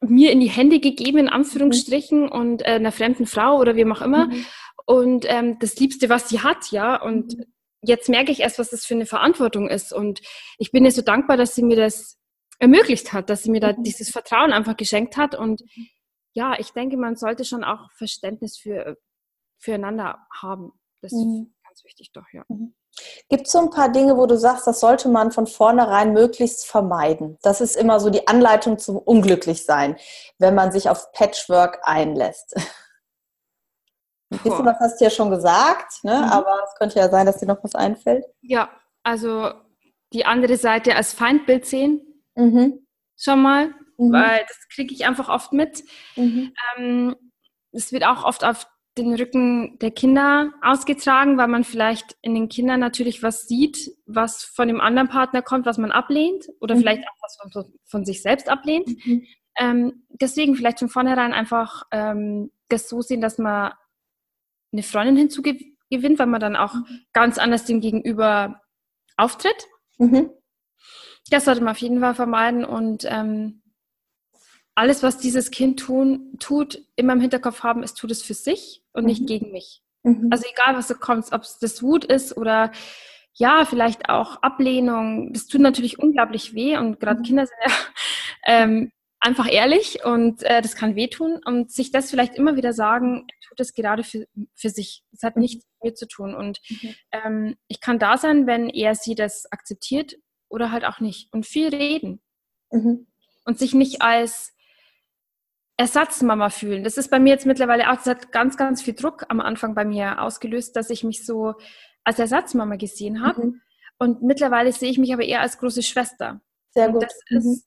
mir 0.00 0.32
in 0.32 0.40
die 0.40 0.50
Hände 0.50 0.80
gegeben, 0.80 1.18
in 1.18 1.28
Anführungsstrichen, 1.28 2.24
mhm. 2.24 2.32
und 2.32 2.62
äh, 2.62 2.72
einer 2.72 2.92
fremden 2.92 3.26
Frau 3.26 3.58
oder 3.58 3.76
wem 3.76 3.92
auch 3.92 4.02
immer. 4.02 4.26
Mhm. 4.26 4.44
Und 4.84 5.24
ähm, 5.28 5.58
das 5.60 5.76
Liebste, 5.76 6.08
was 6.08 6.28
sie 6.28 6.40
hat, 6.40 6.72
ja. 6.72 7.00
Und 7.00 7.38
mhm. 7.38 7.44
jetzt 7.82 8.08
merke 8.08 8.32
ich 8.32 8.40
erst, 8.40 8.58
was 8.58 8.70
das 8.70 8.84
für 8.84 8.94
eine 8.94 9.06
Verantwortung 9.06 9.68
ist. 9.68 9.92
Und 9.92 10.20
ich 10.58 10.72
bin 10.72 10.84
ihr 10.84 10.90
so 10.90 11.02
dankbar, 11.02 11.36
dass 11.36 11.54
sie 11.54 11.62
mir 11.62 11.76
das 11.76 12.18
ermöglicht 12.58 13.12
hat, 13.12 13.30
dass 13.30 13.44
sie 13.44 13.50
mir 13.50 13.60
da 13.60 13.72
mhm. 13.72 13.84
dieses 13.84 14.10
Vertrauen 14.10 14.52
einfach 14.52 14.76
geschenkt 14.76 15.16
hat. 15.16 15.36
Und 15.36 15.62
ja, 16.32 16.58
ich 16.58 16.72
denke, 16.72 16.96
man 16.96 17.16
sollte 17.16 17.44
schon 17.44 17.64
auch 17.64 17.90
Verständnis 17.92 18.58
für, 18.58 18.96
füreinander 19.58 20.26
haben. 20.40 20.72
Das 21.00 21.12
mhm. 21.12 21.52
ist 21.54 21.64
ganz 21.64 21.84
wichtig 21.84 22.12
doch, 22.12 22.26
ja. 22.32 22.44
Mhm. 22.48 22.74
Gibt 23.30 23.46
es 23.46 23.52
so 23.52 23.58
ein 23.58 23.70
paar 23.70 23.90
Dinge, 23.90 24.18
wo 24.18 24.26
du 24.26 24.36
sagst, 24.36 24.66
das 24.66 24.80
sollte 24.80 25.08
man 25.08 25.32
von 25.32 25.46
vornherein 25.46 26.12
möglichst 26.12 26.66
vermeiden? 26.66 27.38
Das 27.42 27.60
ist 27.60 27.76
immer 27.76 28.00
so 28.00 28.10
die 28.10 28.28
Anleitung 28.28 28.78
zum 28.78 28.98
Unglücklichsein, 28.98 29.96
wenn 30.38 30.54
man 30.54 30.72
sich 30.72 30.90
auf 30.90 31.10
Patchwork 31.12 31.80
einlässt. 31.84 32.54
Ein 34.30 34.38
bisschen 34.38 34.64
was 34.64 34.78
hast 34.78 35.00
du 35.00 35.04
ja 35.04 35.10
schon 35.10 35.30
gesagt, 35.30 36.04
ne? 36.04 36.16
Mhm. 36.16 36.24
aber 36.24 36.62
es 36.64 36.74
könnte 36.78 36.98
ja 36.98 37.08
sein, 37.10 37.26
dass 37.26 37.38
dir 37.38 37.46
noch 37.46 37.62
was 37.62 37.74
einfällt. 37.74 38.24
Ja, 38.40 38.70
also 39.02 39.52
die 40.12 40.24
andere 40.24 40.56
Seite 40.56 40.96
als 40.96 41.12
Feindbild 41.12 41.66
sehen. 41.66 42.22
Mhm. 42.34 42.86
Schon 43.16 43.42
mal 43.42 43.74
mhm. 44.08 44.12
weil 44.12 44.44
das 44.48 44.68
kriege 44.68 44.94
ich 44.94 45.06
einfach 45.06 45.28
oft 45.28 45.52
mit. 45.52 45.84
Mhm. 46.16 46.52
Ähm, 46.76 47.16
es 47.72 47.92
wird 47.92 48.04
auch 48.04 48.24
oft 48.24 48.44
auf 48.44 48.66
den 48.98 49.14
Rücken 49.14 49.78
der 49.78 49.90
Kinder 49.90 50.52
ausgetragen, 50.60 51.38
weil 51.38 51.48
man 51.48 51.64
vielleicht 51.64 52.16
in 52.20 52.34
den 52.34 52.48
Kindern 52.48 52.80
natürlich 52.80 53.22
was 53.22 53.48
sieht, 53.48 53.90
was 54.04 54.44
von 54.44 54.68
dem 54.68 54.80
anderen 54.80 55.08
Partner 55.08 55.40
kommt, 55.40 55.64
was 55.64 55.78
man 55.78 55.90
ablehnt 55.90 56.46
oder 56.60 56.74
mhm. 56.74 56.80
vielleicht 56.80 57.04
auch 57.08 57.16
was 57.22 57.38
von, 57.52 57.72
von 57.86 58.04
sich 58.04 58.20
selbst 58.20 58.50
ablehnt. 58.50 58.88
Mhm. 59.06 59.26
Ähm, 59.56 60.06
deswegen 60.08 60.54
vielleicht 60.56 60.78
von 60.78 60.88
vornherein 60.88 61.32
einfach 61.32 61.84
ähm, 61.90 62.50
das 62.68 62.88
so 62.88 63.00
sehen, 63.00 63.20
dass 63.20 63.38
man 63.38 63.72
eine 64.72 64.82
Freundin 64.82 65.16
hinzugewinnt, 65.16 66.18
weil 66.18 66.26
man 66.26 66.40
dann 66.40 66.56
auch 66.56 66.74
mhm. 66.74 67.04
ganz 67.12 67.38
anders 67.38 67.64
dem 67.64 67.80
Gegenüber 67.80 68.60
auftritt. 69.16 69.68
Mhm. 69.98 70.30
Das 71.30 71.44
sollte 71.44 71.62
man 71.62 71.72
auf 71.72 71.78
jeden 71.78 72.00
Fall 72.00 72.14
vermeiden 72.14 72.64
und 72.64 73.06
ähm, 73.08 73.61
alles, 74.74 75.02
was 75.02 75.18
dieses 75.18 75.50
Kind 75.50 75.80
tun, 75.80 76.36
tut, 76.38 76.82
immer 76.96 77.12
im 77.12 77.20
Hinterkopf 77.20 77.62
haben, 77.62 77.82
es 77.82 77.94
tut 77.94 78.10
es 78.10 78.22
für 78.22 78.34
sich 78.34 78.82
und 78.92 79.02
mhm. 79.02 79.08
nicht 79.08 79.26
gegen 79.26 79.52
mich. 79.52 79.82
Mhm. 80.02 80.28
Also 80.30 80.44
egal, 80.50 80.76
was 80.76 80.88
so 80.88 80.94
kommt, 80.94 81.32
ob 81.32 81.42
es 81.42 81.58
das 81.58 81.82
Wut 81.82 82.04
ist 82.04 82.36
oder 82.36 82.72
ja, 83.34 83.64
vielleicht 83.64 84.08
auch 84.08 84.42
Ablehnung, 84.42 85.32
das 85.32 85.46
tut 85.46 85.60
natürlich 85.60 85.98
unglaublich 85.98 86.54
weh 86.54 86.76
und 86.76 87.00
gerade 87.00 87.20
mhm. 87.20 87.24
Kinder 87.24 87.46
sind 87.46 87.58
ja 87.64 87.72
ähm, 88.46 88.92
einfach 89.20 89.50
ehrlich 89.50 90.04
und 90.04 90.42
äh, 90.42 90.60
das 90.60 90.74
kann 90.74 90.96
wehtun 90.96 91.40
und 91.44 91.70
sich 91.70 91.92
das 91.92 92.10
vielleicht 92.10 92.34
immer 92.34 92.56
wieder 92.56 92.72
sagen, 92.72 93.26
tut 93.48 93.60
es 93.60 93.72
gerade 93.72 94.04
für, 94.04 94.26
für 94.54 94.68
sich. 94.68 95.04
Das 95.12 95.22
hat 95.22 95.36
mhm. 95.36 95.42
nichts 95.42 95.64
mit 95.64 95.92
mir 95.92 95.94
zu 95.94 96.08
tun 96.08 96.34
und 96.34 96.60
mhm. 96.68 96.94
ähm, 97.12 97.56
ich 97.68 97.80
kann 97.80 97.98
da 97.98 98.18
sein, 98.18 98.46
wenn 98.46 98.68
er 98.68 98.94
sie 98.94 99.14
das 99.14 99.50
akzeptiert 99.50 100.16
oder 100.48 100.70
halt 100.70 100.84
auch 100.84 101.00
nicht 101.00 101.32
und 101.32 101.46
viel 101.46 101.68
reden 101.68 102.20
mhm. 102.70 103.06
und 103.44 103.58
sich 103.58 103.74
nicht 103.74 104.02
als 104.02 104.52
Ersatzmama 105.76 106.50
fühlen. 106.50 106.84
Das 106.84 106.96
ist 106.96 107.08
bei 107.08 107.18
mir 107.18 107.30
jetzt 107.30 107.46
mittlerweile 107.46 107.90
auch, 107.90 107.96
das 107.96 108.06
hat 108.06 108.32
ganz, 108.32 108.56
ganz 108.56 108.82
viel 108.82 108.94
Druck 108.94 109.24
am 109.28 109.40
Anfang 109.40 109.74
bei 109.74 109.84
mir 109.84 110.20
ausgelöst, 110.22 110.76
dass 110.76 110.90
ich 110.90 111.02
mich 111.04 111.24
so 111.24 111.54
als 112.04 112.18
Ersatzmama 112.18 112.76
gesehen 112.76 113.24
habe. 113.24 113.46
Mhm. 113.46 113.60
Und 113.98 114.22
mittlerweile 114.22 114.72
sehe 114.72 114.90
ich 114.90 114.98
mich 114.98 115.12
aber 115.12 115.22
eher 115.22 115.40
als 115.40 115.58
große 115.58 115.82
Schwester. 115.82 116.40
Sehr 116.70 116.88
gut. 116.90 117.06
Mhm. 117.30 117.38
ist 117.38 117.66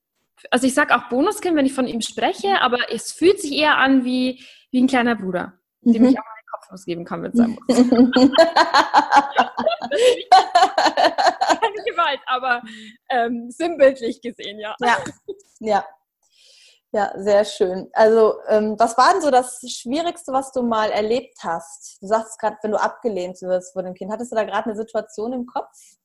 Also 0.52 0.68
ich 0.68 0.74
sage 0.74 0.96
auch 0.96 1.10
Bonuskind, 1.10 1.56
wenn 1.56 1.66
ich 1.66 1.74
von 1.74 1.88
ihm 1.88 2.02
spreche, 2.02 2.62
aber 2.62 2.92
es 2.92 3.12
fühlt 3.12 3.40
sich 3.40 3.54
eher 3.54 3.78
an 3.78 4.06
wie, 4.06 4.44
wie 4.72 4.82
ein 4.82 4.88
kleiner 4.88 5.16
Bruder, 5.16 5.54
dem 5.82 6.02
mhm. 6.04 6.10
ich 6.10 6.20
auch 6.20 6.24
meinen 6.24 6.48
Kopf 6.52 6.72
ausgeben 6.72 7.06
kann, 7.06 7.24
wenn 7.24 7.32
es 7.32 7.38
sein 7.38 7.52
muss. 7.52 7.68
Keine 11.60 11.84
Gewalt, 11.86 12.20
aber 12.28 12.62
ähm, 13.10 13.50
sinnbildlich 13.50 14.22
gesehen, 14.22 14.60
ja. 14.60 14.76
Ja, 14.80 14.98
ja. 15.60 15.86
Ja, 16.96 17.12
sehr 17.18 17.44
schön. 17.44 17.90
Also, 17.92 18.40
ähm, 18.48 18.80
was 18.80 18.98
war 18.98 19.12
denn 19.12 19.22
so 19.22 19.30
das 19.30 19.60
Schwierigste, 19.70 20.32
was 20.32 20.54
du 20.54 20.64
mal 20.64 20.92
erlebt 20.92 21.38
hast? 21.44 22.02
Du 22.02 22.08
sagst 22.08 22.40
gerade, 22.40 22.56
wenn 22.62 22.72
du 22.72 22.80
abgelehnt 22.82 23.42
wirst 23.42 23.74
von 23.74 23.84
dem 23.84 23.94
Kind. 23.94 24.14
Hattest 24.14 24.32
du 24.32 24.38
da 24.38 24.46
gerade 24.46 24.68
eine 24.68 24.78
Situation 24.78 25.34
im 25.34 25.46
Kopf, 25.46 25.98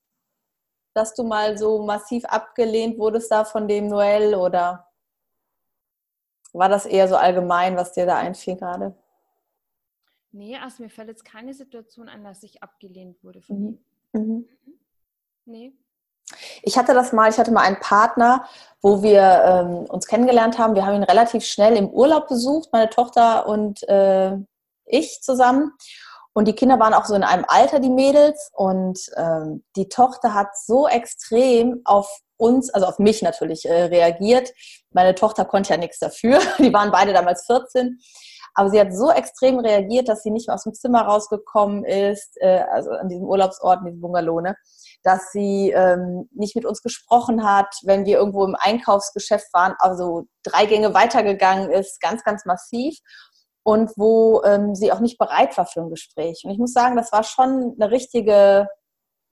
dass 0.93 1.15
du 1.15 1.23
mal 1.23 1.57
so 1.57 1.85
massiv 1.85 2.25
abgelehnt 2.25 2.99
wurdest 2.99 3.31
da 3.31 3.45
von 3.45 3.69
dem 3.69 3.87
Noel 3.87 4.35
oder 4.35 4.89
war 6.53 6.69
das 6.69 6.87
eher 6.87 7.07
so 7.07 7.15
allgemein, 7.15 7.77
was 7.77 7.93
dir 7.93 8.05
da 8.07 8.17
einfiel 8.17 8.57
gerade? 8.57 8.93
Nee, 10.33 10.57
also 10.57 10.83
mir 10.83 10.91
fällt 10.91 11.07
jetzt 11.07 11.25
keine 11.25 11.55
Situation 11.55 12.09
ein, 12.09 12.25
dass 12.25 12.43
ich 12.43 12.65
abgelehnt 12.65 13.23
wurde 13.23 13.43
von 13.43 13.61
mhm. 13.61 13.79
ihm. 14.13 14.23
Mhm. 14.25 14.49
Nee. 15.45 15.73
Ich 16.63 16.77
hatte 16.77 16.95
das 16.95 17.13
mal, 17.13 17.31
ich 17.31 17.39
hatte 17.39 17.53
mal 17.53 17.63
einen 17.63 17.81
Partner, 17.81 18.45
wo 18.83 19.03
wir 19.03 19.23
ähm, 19.23 19.87
uns 19.89 20.07
kennengelernt 20.07 20.59
haben. 20.59 20.75
Wir 20.75 20.87
haben 20.87 20.97
ihn 20.97 21.03
relativ 21.03 21.45
schnell 21.45 21.77
im 21.77 21.89
Urlaub 21.89 22.29
besucht, 22.29 22.71
meine 22.73 22.91
Tochter 22.91 23.47
und 23.47 23.87
äh, 23.89 24.37
ich 24.87 25.21
zusammen. 25.23 25.73
Und 26.33 26.47
die 26.47 26.55
Kinder 26.55 26.79
waren 26.79 26.95
auch 26.95 27.05
so 27.05 27.15
in 27.15 27.25
einem 27.25 27.45
Alter, 27.49 27.81
die 27.81 27.91
Mädels. 27.91 28.51
Und 28.55 29.01
ähm, 29.17 29.65
die 29.77 29.89
Tochter 29.89 30.35
hat 30.35 30.57
so 30.57 30.87
extrem 30.89 31.81
auf 31.85 32.21
uns, 32.37 32.71
also 32.71 32.87
auf 32.87 32.99
mich 32.99 33.23
natürlich, 33.23 33.67
äh, 33.67 33.85
reagiert. 33.85 34.53
Meine 34.93 35.15
Tochter 35.15 35.45
konnte 35.45 35.71
ja 35.71 35.77
nichts 35.77 35.99
dafür. 35.99 36.41
Die 36.59 36.73
waren 36.73 36.91
beide 36.91 37.13
damals 37.13 37.45
14. 37.47 37.99
Aber 38.55 38.71
sie 38.71 38.81
hat 38.81 38.93
so 38.93 39.11
extrem 39.11 39.61
reagiert, 39.61 40.09
dass 40.09 40.23
sie 40.23 40.31
nicht 40.31 40.49
mehr 40.49 40.55
aus 40.55 40.65
dem 40.65 40.75
Zimmer 40.75 41.03
rausgekommen 41.03 41.85
ist, 41.85 42.37
äh, 42.41 42.65
also 42.73 42.91
an 42.91 43.09
diesem 43.09 43.25
Urlaubsort, 43.25 43.81
in 43.81 43.87
diesem 43.87 44.01
Bungalow, 44.01 44.41
ne? 44.41 44.57
Dass 45.03 45.33
sie 45.33 45.71
ähm, 45.71 46.29
nicht 46.33 46.57
mit 46.57 46.65
uns 46.67 46.83
gesprochen 46.83 47.45
hat, 47.45 47.75
wenn 47.85 48.05
wir 48.05 48.19
irgendwo 48.19 48.45
im 48.45 48.57
Einkaufsgeschäft 48.59 49.53
waren, 49.53 49.75
also 49.79 50.25
drei 50.43 50.67
Gänge 50.67 50.95
weitergegangen 50.95 51.71
ist, 51.71 52.01
ganz, 52.01 52.23
ganz 52.25 52.45
massiv 52.45 52.99
und 53.63 53.91
wo 53.97 54.43
ähm, 54.45 54.75
sie 54.75 54.93
auch 54.93 55.01
nicht 55.01 55.19
bereit 55.19 55.57
war 55.57 55.67
für 55.67 55.81
ein 55.81 55.91
Gespräch. 55.91 56.43
Und 56.45 56.51
ich 56.51 56.59
muss 56.59 56.73
sagen, 56.73 56.97
das 56.97 57.13
war 57.13 57.25
schon 57.25 57.77
eine 57.79 57.91
richtige 57.91 58.69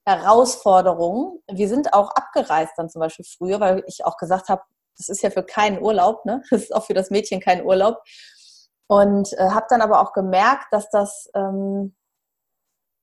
Herausforderung. 0.05 1.41
Wir 1.51 1.67
sind 1.67 1.93
auch 1.93 2.11
abgereist 2.11 2.73
dann 2.77 2.89
zum 2.89 2.99
Beispiel 2.99 3.25
früher, 3.25 3.59
weil 3.59 3.83
ich 3.87 4.05
auch 4.05 4.17
gesagt 4.17 4.49
habe, 4.49 4.61
das 4.97 5.09
ist 5.09 5.21
ja 5.21 5.29
für 5.29 5.43
keinen 5.43 5.81
Urlaub, 5.81 6.25
ne? 6.25 6.41
Das 6.51 6.63
ist 6.63 6.75
auch 6.75 6.85
für 6.85 6.93
das 6.93 7.09
Mädchen 7.09 7.39
kein 7.39 7.65
Urlaub. 7.65 7.97
Und 8.87 9.33
äh, 9.33 9.49
habe 9.49 9.67
dann 9.69 9.81
aber 9.81 10.01
auch 10.01 10.13
gemerkt, 10.13 10.65
dass 10.71 10.89
das 10.89 11.29
ähm, 11.35 11.95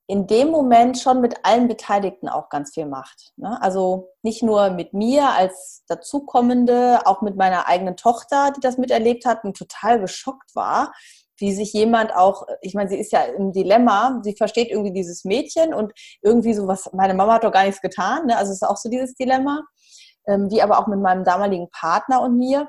in 0.09 0.27
dem 0.27 0.51
Moment 0.51 0.99
schon 0.99 1.21
mit 1.21 1.45
allen 1.45 1.67
Beteiligten 1.67 2.29
auch 2.29 2.49
ganz 2.49 2.75
viel 2.75 2.87
macht. 2.87 3.33
Ne? 3.37 3.61
Also 3.61 4.11
nicht 4.23 4.43
nur 4.43 4.71
mit 4.71 4.93
mir 4.93 5.31
als 5.31 5.83
Dazukommende, 5.89 7.01
auch 7.07 7.23
mit 7.23 7.37
meiner 7.37 7.67
eigenen 7.67 7.97
Tochter, 7.97 8.53
die 8.57 8.61
das 8.61 8.79
miterlebt 8.79 9.25
hat 9.27 9.43
und 9.43 9.57
total 9.57 10.01
geschockt 10.01 10.55
war, 10.55 10.93
wie 11.39 11.53
sich 11.53 11.73
jemand 11.73 12.15
auch, 12.15 12.47
ich 12.63 12.75
meine, 12.75 12.89
sie 12.89 12.99
ist 12.99 13.13
ja 13.13 13.23
im 13.25 13.53
Dilemma, 13.53 14.21
sie 14.23 14.37
versteht 14.37 14.71
irgendwie 14.71 14.93
dieses 14.93 15.25
Mädchen 15.25 15.75
und 15.75 15.93
irgendwie 16.23 16.55
so 16.55 16.69
was, 16.69 16.91
meine 16.93 17.15
Mama 17.15 17.35
hat 17.35 17.45
doch 17.45 17.53
gar 17.53 17.65
nichts 17.65 17.81
getan, 17.81 18.27
ne? 18.27 18.37
also 18.37 18.53
es 18.53 18.63
ist 18.63 18.69
auch 18.69 18.77
so 18.77 18.89
dieses 18.89 19.15
Dilemma, 19.17 19.63
ähm, 20.27 20.51
wie 20.51 20.63
aber 20.63 20.79
auch 20.79 20.87
mit 20.87 21.01
meinem 21.01 21.25
damaligen 21.25 21.69
Partner 21.71 22.23
und 22.23 22.39
mir. 22.39 22.69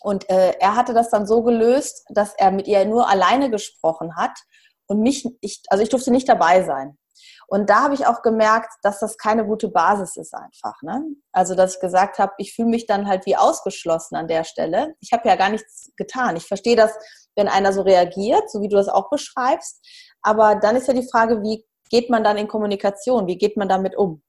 Und 0.00 0.28
äh, 0.30 0.54
er 0.58 0.74
hatte 0.74 0.94
das 0.94 1.10
dann 1.10 1.26
so 1.26 1.42
gelöst, 1.42 2.04
dass 2.08 2.34
er 2.34 2.50
mit 2.50 2.66
ihr 2.66 2.84
nur 2.86 3.08
alleine 3.08 3.50
gesprochen 3.50 4.16
hat 4.16 4.36
und 4.86 5.00
mich, 5.00 5.26
ich, 5.40 5.62
also 5.68 5.82
ich 5.82 5.88
durfte 5.88 6.10
nicht 6.10 6.28
dabei 6.28 6.62
sein. 6.64 6.98
Und 7.48 7.68
da 7.68 7.82
habe 7.82 7.94
ich 7.94 8.06
auch 8.06 8.22
gemerkt, 8.22 8.72
dass 8.82 8.98
das 8.98 9.18
keine 9.18 9.44
gute 9.44 9.68
Basis 9.68 10.16
ist 10.16 10.34
einfach. 10.34 10.80
Ne? 10.80 11.04
Also, 11.32 11.54
dass 11.54 11.74
ich 11.74 11.80
gesagt 11.80 12.18
habe, 12.18 12.32
ich 12.38 12.54
fühle 12.54 12.68
mich 12.68 12.86
dann 12.86 13.06
halt 13.06 13.26
wie 13.26 13.36
ausgeschlossen 13.36 14.16
an 14.16 14.26
der 14.26 14.44
Stelle. 14.44 14.94
Ich 15.00 15.12
habe 15.12 15.28
ja 15.28 15.36
gar 15.36 15.50
nichts 15.50 15.90
getan. 15.96 16.36
Ich 16.36 16.46
verstehe 16.46 16.76
das, 16.76 16.92
wenn 17.36 17.48
einer 17.48 17.72
so 17.72 17.82
reagiert, 17.82 18.50
so 18.50 18.62
wie 18.62 18.68
du 18.68 18.76
das 18.76 18.88
auch 18.88 19.10
beschreibst. 19.10 19.84
Aber 20.22 20.56
dann 20.56 20.76
ist 20.76 20.88
ja 20.88 20.94
die 20.94 21.08
Frage, 21.08 21.42
wie 21.42 21.66
geht 21.90 22.08
man 22.08 22.24
dann 22.24 22.38
in 22.38 22.48
Kommunikation? 22.48 23.26
Wie 23.26 23.36
geht 23.36 23.56
man 23.56 23.68
damit 23.68 23.96
um? 23.96 24.22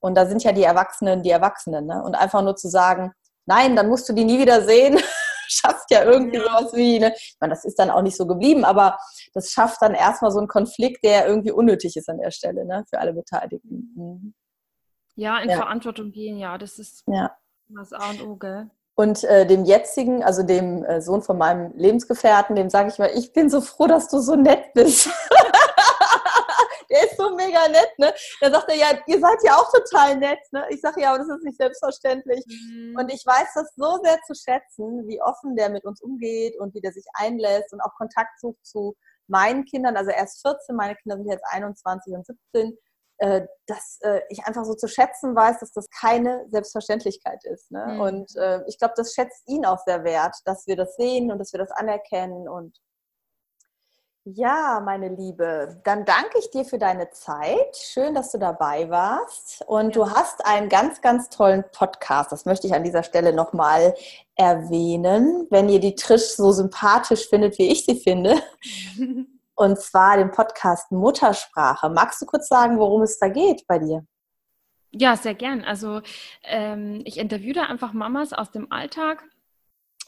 Und 0.00 0.16
da 0.16 0.26
sind 0.26 0.42
ja 0.42 0.52
die 0.52 0.64
Erwachsenen 0.64 1.22
die 1.22 1.30
Erwachsenen. 1.30 1.86
Ne? 1.86 2.02
Und 2.02 2.14
einfach 2.14 2.42
nur 2.42 2.56
zu 2.56 2.68
sagen, 2.68 3.12
nein, 3.46 3.76
dann 3.76 3.88
musst 3.88 4.08
du 4.08 4.12
die 4.12 4.24
nie 4.24 4.38
wieder 4.38 4.62
sehen, 4.62 4.98
schafft 5.48 5.90
ja 5.90 6.04
irgendwie 6.04 6.38
ja. 6.38 6.44
sowas 6.44 6.74
wie, 6.74 6.98
ne? 6.98 7.12
ich 7.16 7.36
meine, 7.40 7.52
das 7.52 7.64
ist 7.64 7.78
dann 7.78 7.90
auch 7.90 8.02
nicht 8.02 8.16
so 8.16 8.26
geblieben, 8.26 8.64
aber 8.64 8.98
das 9.34 9.50
schafft 9.50 9.82
dann 9.82 9.94
erstmal 9.94 10.30
so 10.30 10.38
einen 10.38 10.48
Konflikt, 10.48 11.04
der 11.04 11.26
irgendwie 11.26 11.52
unnötig 11.52 11.96
ist 11.96 12.08
an 12.08 12.18
der 12.18 12.30
Stelle, 12.30 12.64
ne? 12.64 12.84
für 12.88 12.98
alle 12.98 13.12
Beteiligten. 13.12 13.92
Mhm. 13.96 14.34
Ja, 15.16 15.38
in 15.38 15.50
ja. 15.50 15.56
Verantwortung 15.56 16.12
gehen, 16.12 16.38
ja, 16.38 16.58
das 16.58 16.78
ist 16.78 17.04
ja. 17.06 17.34
das 17.68 17.92
A 17.92 18.10
und 18.10 18.22
O, 18.22 18.36
gell? 18.36 18.70
Und 18.98 19.24
äh, 19.24 19.46
dem 19.46 19.64
jetzigen, 19.64 20.24
also 20.24 20.42
dem 20.42 20.82
äh, 20.84 21.02
Sohn 21.02 21.22
von 21.22 21.36
meinem 21.36 21.72
Lebensgefährten, 21.76 22.56
dem 22.56 22.70
sage 22.70 22.88
ich 22.88 22.98
mal, 22.98 23.10
ich 23.14 23.32
bin 23.34 23.50
so 23.50 23.60
froh, 23.60 23.86
dass 23.86 24.08
du 24.08 24.20
so 24.20 24.36
nett 24.36 24.72
bist. 24.72 25.10
der 26.96 27.10
ist 27.10 27.16
so 27.16 27.34
mega 27.34 27.68
nett, 27.68 27.92
ne? 27.98 28.12
Da 28.40 28.50
sagt 28.50 28.70
er, 28.70 28.76
ja, 28.76 28.86
ihr 29.06 29.20
seid 29.20 29.38
ja 29.44 29.56
auch 29.56 29.70
total 29.72 30.16
nett, 30.16 30.40
ne? 30.52 30.66
Ich 30.70 30.80
sage, 30.80 31.00
ja, 31.00 31.10
aber 31.10 31.18
das 31.18 31.28
ist 31.28 31.44
nicht 31.44 31.58
selbstverständlich. 31.58 32.44
Mhm. 32.46 32.96
Und 32.98 33.12
ich 33.12 33.24
weiß 33.24 33.48
das 33.54 33.72
so 33.76 33.98
sehr 34.02 34.18
zu 34.26 34.34
schätzen, 34.34 35.06
wie 35.06 35.20
offen 35.22 35.56
der 35.56 35.70
mit 35.70 35.84
uns 35.84 36.00
umgeht 36.00 36.58
und 36.58 36.74
wie 36.74 36.80
der 36.80 36.92
sich 36.92 37.04
einlässt 37.14 37.72
und 37.72 37.80
auch 37.80 37.94
Kontakt 37.96 38.40
sucht 38.40 38.64
zu 38.64 38.96
meinen 39.28 39.64
Kindern. 39.64 39.96
Also 39.96 40.10
er 40.10 40.24
ist 40.24 40.40
14, 40.42 40.76
meine 40.76 40.96
Kinder 40.96 41.16
sind 41.16 41.30
jetzt 41.30 41.44
21 41.50 42.14
und 42.14 42.26
17 42.26 42.78
äh, 43.18 43.46
dass 43.66 43.98
äh, 44.02 44.20
ich 44.28 44.44
einfach 44.44 44.64
so 44.64 44.74
zu 44.74 44.88
schätzen 44.88 45.34
weiß, 45.34 45.60
dass 45.60 45.72
das 45.72 45.88
keine 45.88 46.44
Selbstverständlichkeit 46.50 47.42
ist. 47.44 47.70
Ne? 47.70 47.94
Mhm. 47.94 48.00
Und 48.00 48.36
äh, 48.36 48.60
ich 48.66 48.78
glaube, 48.78 48.92
das 48.94 49.14
schätzt 49.14 49.42
ihn 49.48 49.64
auch 49.64 49.78
sehr 49.86 50.04
wert, 50.04 50.36
dass 50.44 50.66
wir 50.66 50.76
das 50.76 50.96
sehen 50.96 51.32
und 51.32 51.38
dass 51.38 51.52
wir 51.52 51.58
das 51.58 51.70
anerkennen 51.70 52.46
und 52.46 52.76
ja, 54.28 54.82
meine 54.84 55.08
Liebe, 55.08 55.80
dann 55.84 56.04
danke 56.04 56.38
ich 56.40 56.50
dir 56.50 56.64
für 56.64 56.78
deine 56.78 57.10
Zeit. 57.10 57.76
Schön, 57.76 58.12
dass 58.12 58.32
du 58.32 58.38
dabei 58.38 58.90
warst. 58.90 59.62
Und 59.68 59.94
ja. 59.94 60.02
du 60.02 60.10
hast 60.10 60.44
einen 60.44 60.68
ganz, 60.68 61.00
ganz 61.00 61.28
tollen 61.28 61.64
Podcast. 61.70 62.32
Das 62.32 62.44
möchte 62.44 62.66
ich 62.66 62.74
an 62.74 62.82
dieser 62.82 63.04
Stelle 63.04 63.32
nochmal 63.32 63.94
erwähnen, 64.34 65.46
wenn 65.50 65.68
ihr 65.68 65.78
die 65.78 65.94
Trish 65.94 66.34
so 66.34 66.50
sympathisch 66.50 67.28
findet, 67.28 67.56
wie 67.58 67.70
ich 67.70 67.84
sie 67.84 68.00
finde. 68.00 68.34
Und 69.54 69.78
zwar 69.78 70.16
den 70.16 70.32
Podcast 70.32 70.90
Muttersprache. 70.90 71.88
Magst 71.88 72.20
du 72.20 72.26
kurz 72.26 72.48
sagen, 72.48 72.80
worum 72.80 73.02
es 73.02 73.20
da 73.20 73.28
geht 73.28 73.64
bei 73.68 73.78
dir? 73.78 74.04
Ja, 74.90 75.16
sehr 75.16 75.34
gern. 75.34 75.62
Also 75.62 76.00
ähm, 76.42 77.00
ich 77.04 77.18
interviewe 77.18 77.62
einfach 77.62 77.92
Mamas 77.92 78.32
aus 78.32 78.50
dem 78.50 78.72
Alltag 78.72 79.22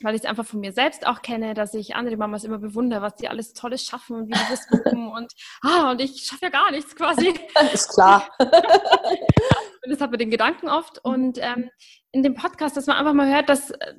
weil 0.02 0.14
ich 0.14 0.22
es 0.22 0.26
einfach 0.26 0.46
von 0.46 0.60
mir 0.60 0.72
selbst 0.72 1.06
auch 1.06 1.22
kenne, 1.22 1.54
dass 1.54 1.74
ich 1.74 1.96
andere 1.96 2.16
Mamas 2.16 2.44
immer 2.44 2.58
bewundere, 2.58 3.02
was 3.02 3.16
die 3.16 3.28
alles 3.28 3.52
Tolles 3.52 3.84
schaffen 3.84 4.16
und 4.16 4.28
wie 4.28 4.32
die 4.32 4.50
das 4.50 4.68
machen 4.70 5.08
und 5.08 5.32
ah, 5.62 5.90
und 5.90 6.00
ich 6.00 6.24
schaffe 6.24 6.46
ja 6.46 6.50
gar 6.50 6.70
nichts 6.70 6.94
quasi. 6.94 7.34
Ist 7.72 7.92
klar. 7.92 8.28
und 8.38 9.90
das 9.90 10.00
hat 10.00 10.10
man 10.10 10.18
den 10.18 10.30
Gedanken 10.30 10.68
oft. 10.68 10.98
Und 11.04 11.38
ähm, 11.40 11.70
in 12.12 12.22
dem 12.22 12.34
Podcast, 12.34 12.76
dass 12.76 12.86
man 12.86 12.96
einfach 12.96 13.14
mal 13.14 13.32
hört, 13.32 13.48
dass 13.48 13.70
äh, 13.70 13.94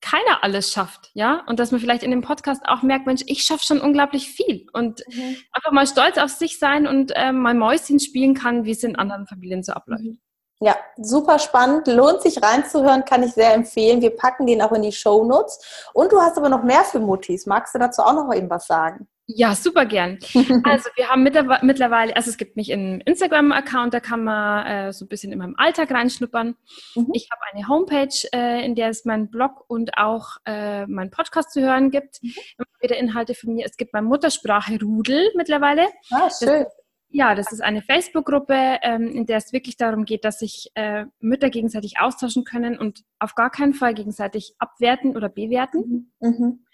keiner 0.00 0.44
alles 0.44 0.70
schafft, 0.70 1.10
ja, 1.14 1.42
und 1.46 1.58
dass 1.58 1.70
man 1.70 1.80
vielleicht 1.80 2.02
in 2.02 2.10
dem 2.10 2.20
Podcast 2.20 2.62
auch 2.66 2.82
merkt, 2.82 3.06
Mensch, 3.06 3.22
ich 3.26 3.42
schaffe 3.42 3.64
schon 3.64 3.80
unglaublich 3.80 4.28
viel 4.28 4.66
und 4.74 5.02
mhm. 5.08 5.36
einfach 5.50 5.72
mal 5.72 5.86
stolz 5.86 6.18
auf 6.18 6.30
sich 6.30 6.58
sein 6.58 6.86
und 6.86 7.12
ähm, 7.14 7.40
mal 7.40 7.54
Mäuschen 7.54 7.98
spielen 7.98 8.34
kann, 8.34 8.66
wie 8.66 8.72
es 8.72 8.84
in 8.84 8.96
anderen 8.96 9.26
Familien 9.26 9.62
so 9.62 9.72
abläuft. 9.72 10.04
Mhm. 10.04 10.18
Ja, 10.64 10.76
super 10.96 11.38
spannend. 11.38 11.86
Lohnt 11.88 12.22
sich 12.22 12.42
reinzuhören, 12.42 13.04
kann 13.04 13.22
ich 13.22 13.32
sehr 13.32 13.52
empfehlen. 13.52 14.00
Wir 14.00 14.16
packen 14.16 14.46
den 14.46 14.62
auch 14.62 14.72
in 14.72 14.80
die 14.80 14.92
Show 14.92 15.22
Notes. 15.22 15.90
Und 15.92 16.10
du 16.10 16.18
hast 16.18 16.38
aber 16.38 16.48
noch 16.48 16.62
mehr 16.62 16.84
für 16.84 17.00
Muttis. 17.00 17.44
Magst 17.44 17.74
du 17.74 17.78
dazu 17.78 18.00
auch 18.00 18.14
noch 18.14 18.34
eben 18.34 18.48
was 18.48 18.66
sagen? 18.66 19.06
Ja, 19.26 19.54
super 19.54 19.84
gern. 19.84 20.18
Also 20.64 20.88
wir 20.96 21.10
haben 21.10 21.22
mittlerweile, 21.22 22.16
also 22.16 22.30
es 22.30 22.38
gibt 22.38 22.56
mich 22.56 22.72
einen 22.72 23.02
Instagram-Account, 23.02 23.92
da 23.92 24.00
kann 24.00 24.24
man 24.24 24.66
äh, 24.66 24.92
so 24.94 25.04
ein 25.04 25.08
bisschen 25.08 25.32
in 25.32 25.38
meinem 25.38 25.54
Alltag 25.58 25.90
reinschnuppern. 25.90 26.56
Mhm. 26.94 27.10
Ich 27.12 27.28
habe 27.30 27.42
eine 27.52 27.68
Homepage, 27.68 28.28
äh, 28.32 28.64
in 28.64 28.74
der 28.74 28.88
es 28.88 29.04
meinen 29.04 29.30
Blog 29.30 29.64
und 29.68 29.98
auch 29.98 30.38
äh, 30.46 30.86
meinen 30.86 31.10
Podcast 31.10 31.52
zu 31.52 31.60
hören 31.60 31.90
gibt. 31.90 32.22
Mhm. 32.22 32.32
Immer 32.56 32.66
wieder 32.80 32.96
Inhalte 32.96 33.34
von 33.34 33.52
mir. 33.52 33.66
Es 33.66 33.76
gibt 33.76 33.92
mein 33.92 34.04
Muttersprache 34.04 34.78
Rudel 34.80 35.30
mittlerweile. 35.36 35.88
Ah, 36.10 36.30
schön. 36.30 36.64
Das 36.64 36.72
ja, 37.14 37.36
das 37.36 37.52
ist 37.52 37.62
eine 37.62 37.80
Facebook-Gruppe, 37.80 38.80
ähm, 38.82 39.06
in 39.12 39.24
der 39.24 39.36
es 39.36 39.52
wirklich 39.52 39.76
darum 39.76 40.04
geht, 40.04 40.24
dass 40.24 40.40
sich 40.40 40.72
äh, 40.74 41.04
Mütter 41.20 41.48
gegenseitig 41.48 42.00
austauschen 42.00 42.42
können 42.42 42.76
und 42.76 43.04
auf 43.20 43.36
gar 43.36 43.50
keinen 43.50 43.72
Fall 43.72 43.94
gegenseitig 43.94 44.56
abwerten 44.58 45.16
oder 45.16 45.28
bewerten. 45.28 46.10
Mhm. 46.20 46.28
mhm. 46.28 46.64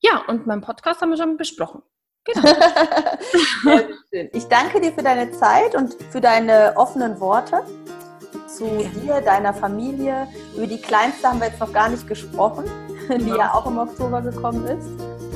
Ja, 0.00 0.24
und 0.26 0.46
meinen 0.46 0.60
Podcast 0.60 1.00
haben 1.00 1.10
wir 1.10 1.16
schon 1.16 1.36
besprochen. 1.36 1.82
Genau. 2.24 2.42
ich 4.10 4.44
danke 4.46 4.80
dir 4.80 4.92
für 4.92 5.04
deine 5.04 5.30
Zeit 5.30 5.76
und 5.76 5.94
für 6.10 6.20
deine 6.20 6.74
offenen 6.76 7.20
Worte 7.20 7.62
zu 8.48 8.66
dir, 9.00 9.20
deiner 9.20 9.54
Familie. 9.54 10.26
Über 10.56 10.66
die 10.66 10.80
Kleinste 10.80 11.28
haben 11.28 11.38
wir 11.38 11.46
jetzt 11.46 11.60
noch 11.60 11.72
gar 11.72 11.88
nicht 11.88 12.08
gesprochen, 12.08 12.64
genau. 13.08 13.24
die 13.24 13.38
ja 13.38 13.54
auch 13.54 13.66
im 13.66 13.78
Oktober 13.78 14.20
gekommen 14.20 14.66
ist. 14.66 14.88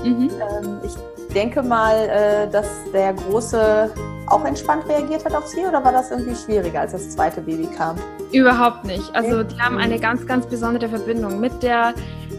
Mhm. 0.04 0.28
Ähm, 0.40 0.80
ich 0.84 1.19
denke 1.34 1.62
mal, 1.62 1.96
äh, 2.08 2.50
dass 2.50 2.66
der 2.92 3.12
Große 3.14 3.90
auch 4.26 4.44
entspannt 4.44 4.88
reagiert 4.88 5.24
hat 5.24 5.34
auf 5.34 5.46
sie 5.46 5.60
oder 5.66 5.84
war 5.84 5.92
das 5.92 6.10
irgendwie 6.10 6.34
schwieriger, 6.34 6.80
als 6.80 6.92
das 6.92 7.10
zweite 7.10 7.40
Baby 7.40 7.68
kam? 7.76 7.96
Überhaupt 8.32 8.84
nicht. 8.84 9.14
Also 9.14 9.42
die 9.42 9.60
haben 9.60 9.78
eine 9.78 9.98
ganz, 9.98 10.26
ganz 10.26 10.46
besondere 10.46 10.88
Verbindung. 10.88 11.40
Mit 11.40 11.62
der 11.62 11.94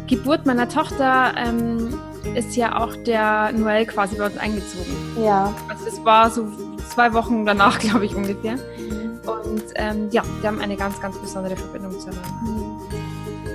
Geburt 0.08 0.45
meiner 0.45 0.69
Tochter 0.69 1.34
ähm, 1.38 1.99
ist 2.36 2.56
ja 2.56 2.80
auch 2.80 2.95
der 2.95 3.51
Noel 3.51 3.86
quasi 3.86 4.15
bei 4.15 4.25
uns 4.25 4.38
eingezogen. 4.38 4.95
Ja. 5.21 5.54
Also 5.69 5.86
das 5.86 6.06
war 6.06 6.30
so 6.30 6.47
zwei 6.93 7.13
Wochen 7.13 7.45
danach, 7.45 7.80
glaube 7.80 8.06
ich, 8.06 8.15
ungefähr. 8.15 8.56
Mhm. 8.56 9.19
Und 9.25 9.63
ähm, 9.75 10.10
ja, 10.12 10.23
wir 10.39 10.49
haben 10.49 10.60
eine 10.60 10.77
ganz, 10.77 10.99
ganz 11.01 11.17
besondere 11.17 11.56
Verbindung 11.56 11.99
zueinander. 11.99 12.27
Mhm. 12.43 12.70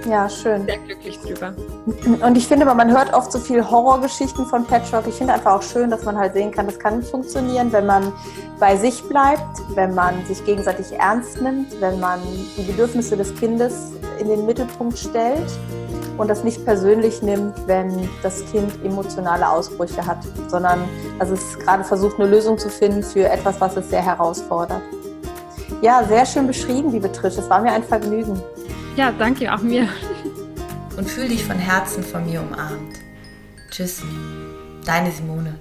Ja, 0.08 0.28
schön. 0.28 0.64
Sehr 0.66 0.78
glücklich 0.78 1.18
drüber. 1.20 1.52
Und 2.24 2.36
ich 2.36 2.46
finde, 2.46 2.64
man 2.64 2.90
hört 2.90 3.12
oft 3.12 3.32
so 3.32 3.40
viel 3.40 3.68
Horrorgeschichten 3.68 4.46
von 4.46 4.64
Patchwork. 4.64 5.06
Ich 5.08 5.14
finde 5.14 5.34
einfach 5.34 5.54
auch 5.54 5.62
schön, 5.62 5.90
dass 5.90 6.04
man 6.04 6.16
halt 6.16 6.34
sehen 6.34 6.52
kann, 6.52 6.66
das 6.66 6.78
kann 6.78 7.02
funktionieren, 7.02 7.72
wenn 7.72 7.86
man 7.86 8.12
bei 8.60 8.76
sich 8.76 9.02
bleibt, 9.08 9.60
wenn 9.74 9.94
man 9.94 10.24
sich 10.26 10.44
gegenseitig 10.44 10.92
ernst 10.92 11.42
nimmt, 11.42 11.80
wenn 11.80 11.98
man 11.98 12.20
die 12.56 12.62
Bedürfnisse 12.62 13.16
des 13.16 13.34
Kindes 13.34 13.92
in 14.20 14.28
den 14.28 14.46
Mittelpunkt 14.46 14.96
stellt 14.96 15.50
und 16.18 16.28
das 16.28 16.44
nicht 16.44 16.64
persönlich 16.64 17.20
nimmt, 17.22 17.54
wenn 17.66 18.08
das 18.22 18.44
Kind 18.50 18.72
emotionale 18.84 19.48
Ausbrüche 19.48 20.06
hat, 20.06 20.18
sondern 20.48 20.84
dass 21.18 21.30
es 21.30 21.58
gerade 21.58 21.82
versucht, 21.82 22.18
eine 22.20 22.28
Lösung 22.28 22.58
zu 22.58 22.68
finden 22.68 23.02
für 23.02 23.28
etwas, 23.28 23.60
was 23.60 23.76
es 23.76 23.90
sehr 23.90 24.04
herausfordert. 24.04 24.82
Ja, 25.82 26.04
sehr 26.04 26.24
schön 26.24 26.46
beschrieben, 26.46 26.92
liebe 26.92 27.10
Trish. 27.10 27.36
Es 27.36 27.50
war 27.50 27.60
mir 27.60 27.72
ein 27.72 27.82
Vergnügen. 27.82 28.40
Ja, 28.96 29.12
danke 29.12 29.54
auch 29.54 29.60
mir. 29.60 29.88
Und 30.96 31.08
fühl 31.08 31.28
dich 31.28 31.44
von 31.44 31.58
Herzen 31.58 32.02
von 32.02 32.24
mir 32.24 32.40
umarmt. 32.40 32.98
Tschüss, 33.70 34.02
deine 34.86 35.10
Simone. 35.10 35.58